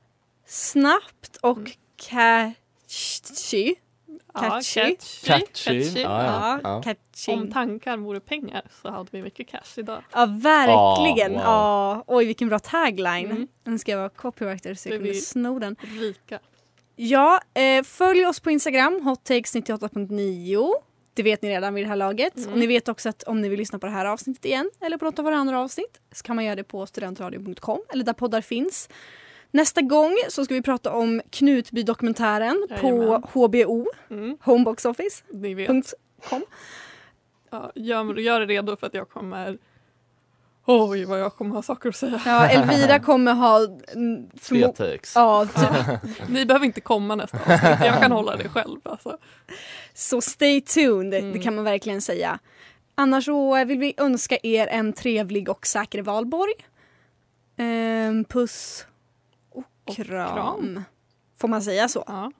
snabbt 0.47 1.37
och 1.43 1.59
catchy. 2.09 3.75
Ja, 4.35 4.41
Catchy. 4.41 4.81
catchy. 5.25 5.27
Catchy. 5.27 6.01
Ja, 6.01 6.25
ja. 6.25 6.61
Ja, 6.63 6.83
catchy. 6.83 7.33
Om 7.33 7.53
tankar 7.53 7.97
vore 7.97 8.21
pengar 8.21 8.63
så 8.83 8.91
hade 8.91 9.09
vi 9.11 9.23
mycket 9.23 9.49
cash 9.49 9.59
idag. 9.79 10.03
Ja, 10.13 10.27
verkligen. 10.27 11.33
Ah, 11.37 11.39
wow. 11.39 11.43
Ja, 11.45 12.05
oj, 12.07 12.25
vilken 12.27 12.49
bra 12.49 12.59
tagline. 12.59 13.31
Mm. 13.31 13.49
Den 13.65 13.79
ska 13.79 13.91
jag 13.93 13.99
vara 13.99 14.09
copywriter 14.09 14.75
så 14.75 14.89
jag 14.89 14.97
kunde 14.99 15.11
vi- 15.13 15.21
sno 15.21 15.59
den. 15.59 15.77
Rika. 16.01 16.39
Ja, 16.97 17.41
eh, 17.55 17.83
följ 17.83 18.27
oss 18.27 18.41
på 18.41 18.51
Instagram, 18.51 19.01
hottakes98.9. 19.05 20.75
Det 21.15 21.23
vet 21.23 21.43
ni 21.43 21.51
redan 21.51 21.75
vid 21.75 21.85
det 21.85 21.89
här 21.89 21.97
laget. 21.97 22.37
Mm. 22.37 22.53
Och 22.53 22.59
ni 22.59 22.67
vet 22.67 22.89
också 22.89 23.09
att 23.09 23.23
om 23.23 23.41
ni 23.41 23.49
vill 23.49 23.59
lyssna 23.59 23.79
på 23.79 23.87
det 23.87 23.93
här 23.93 24.05
avsnittet 24.07 24.45
igen 24.45 24.71
eller 24.81 24.97
på 24.99 25.05
något 25.05 25.19
av 25.19 25.25
våra 25.25 25.37
andra 25.37 25.61
avsnitt 25.61 26.01
så 26.13 26.23
kan 26.23 26.37
man 26.37 26.45
göra 26.45 26.57
det 26.57 26.65
på 26.65 26.87
studentradion.com 26.87 27.81
eller 27.93 28.05
där 28.05 28.13
poddar 28.13 28.41
finns. 28.41 28.89
Nästa 29.55 29.81
gång 29.83 30.17
så 30.29 30.45
ska 30.45 30.55
vi 30.55 30.63
prata 30.63 30.93
om 30.93 31.23
Knutby-dokumentären 31.31 32.67
på. 32.81 33.23
HBO, 33.33 33.87
Mm. 34.11 34.37
Homebox 34.41 34.85
Office. 34.85 35.25
Ni 35.31 35.55
vet. 35.55 35.67
Punkt 35.69 35.95
com. 36.29 36.43
Ja, 37.51 37.73
gör, 37.75 38.15
gör 38.21 38.41
er 38.41 38.47
redo 38.47 38.77
för 38.77 38.87
att 38.87 38.95
jag 38.95 39.09
kommer... 39.09 39.59
Oj, 40.67 41.05
vad 41.05 41.21
jag 41.21 41.35
kommer 41.37 41.55
ha 41.55 41.63
saker 41.63 41.89
att 41.89 41.97
säga. 41.97 42.21
Ja, 42.27 42.49
Elvira 42.49 42.99
kommer 42.99 43.35
ha... 43.35 43.59
Tre 44.49 44.69
takes. 44.69 45.13
Ja, 45.15 45.47
typ. 45.57 46.29
Ni 46.29 46.47
behöver 46.47 46.67
inte 46.67 46.81
komma 46.81 47.15
nästa 47.15 47.37
avsnitt. 47.39 47.61
Jag 47.87 48.01
kan 48.03 48.13
hålla 48.13 48.37
det 48.37 48.49
själv. 48.49 48.81
Alltså. 48.83 49.19
Så 49.95 50.21
stay 50.21 50.61
tuned, 50.61 51.15
Mm. 51.21 51.33
det 51.33 51.39
kan 51.39 51.55
man 51.55 51.65
verkligen 51.65 52.01
säga. 52.01 52.39
Annars 52.95 53.25
så 53.25 53.65
vill 53.65 53.79
vi 53.79 53.95
önska 53.97 54.39
er 54.43 54.67
en 54.67 54.93
trevlig 54.93 55.49
och 55.49 55.67
säker 55.67 56.03
valborg. 56.03 56.53
Ehm, 57.57 58.25
puss 58.25 58.87
och 59.85 59.97
kram. 59.97 60.35
kram. 60.35 60.85
Får 61.39 61.49
man 61.49 61.63
säga 61.63 61.89
så? 61.89 62.05
Ja. 62.07 62.33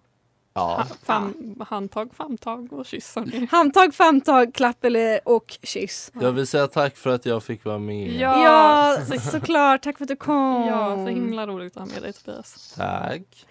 Ja. 0.55 0.87
Fam, 1.05 1.57
handtag, 1.69 2.15
famtag 2.15 2.73
och 2.73 2.87
kyss. 2.87 3.17
Handtag, 3.51 3.95
famtag, 3.95 4.55
klapp 4.55 4.85
eller 4.85 5.21
och 5.29 5.59
kyss. 5.63 6.13
Jag 6.21 6.33
vill 6.33 6.47
säga 6.47 6.67
tack 6.67 6.97
för 6.97 7.11
att 7.11 7.27
jag 7.27 7.43
fick 7.43 7.65
vara 7.65 7.79
med. 7.79 8.13
Ja. 8.13 8.45
Ja, 8.45 9.05
så, 9.07 9.31
såklart. 9.31 9.83
Tack 9.83 9.99
för 9.99 10.05
att 10.05 10.09
du 10.09 10.17
kom. 10.17 10.67
Ja, 10.67 10.97
så 10.97 11.07
himla 11.07 11.47
roligt 11.47 11.77
att 11.77 11.89
ha 11.89 11.95
med 11.95 12.03
dig 12.03 12.13
Tobias. 12.13 12.75
Tack. 12.77 13.47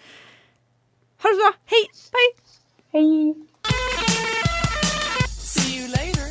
Ha 1.23 1.29
det 1.29 1.35
så 1.35 1.41
bra. 1.41 1.53
Hej! 1.65 1.89
Bye! 2.11 2.33
Hej! 2.91 3.35
See 5.37 5.79
you 5.79 5.87
later. 5.87 6.30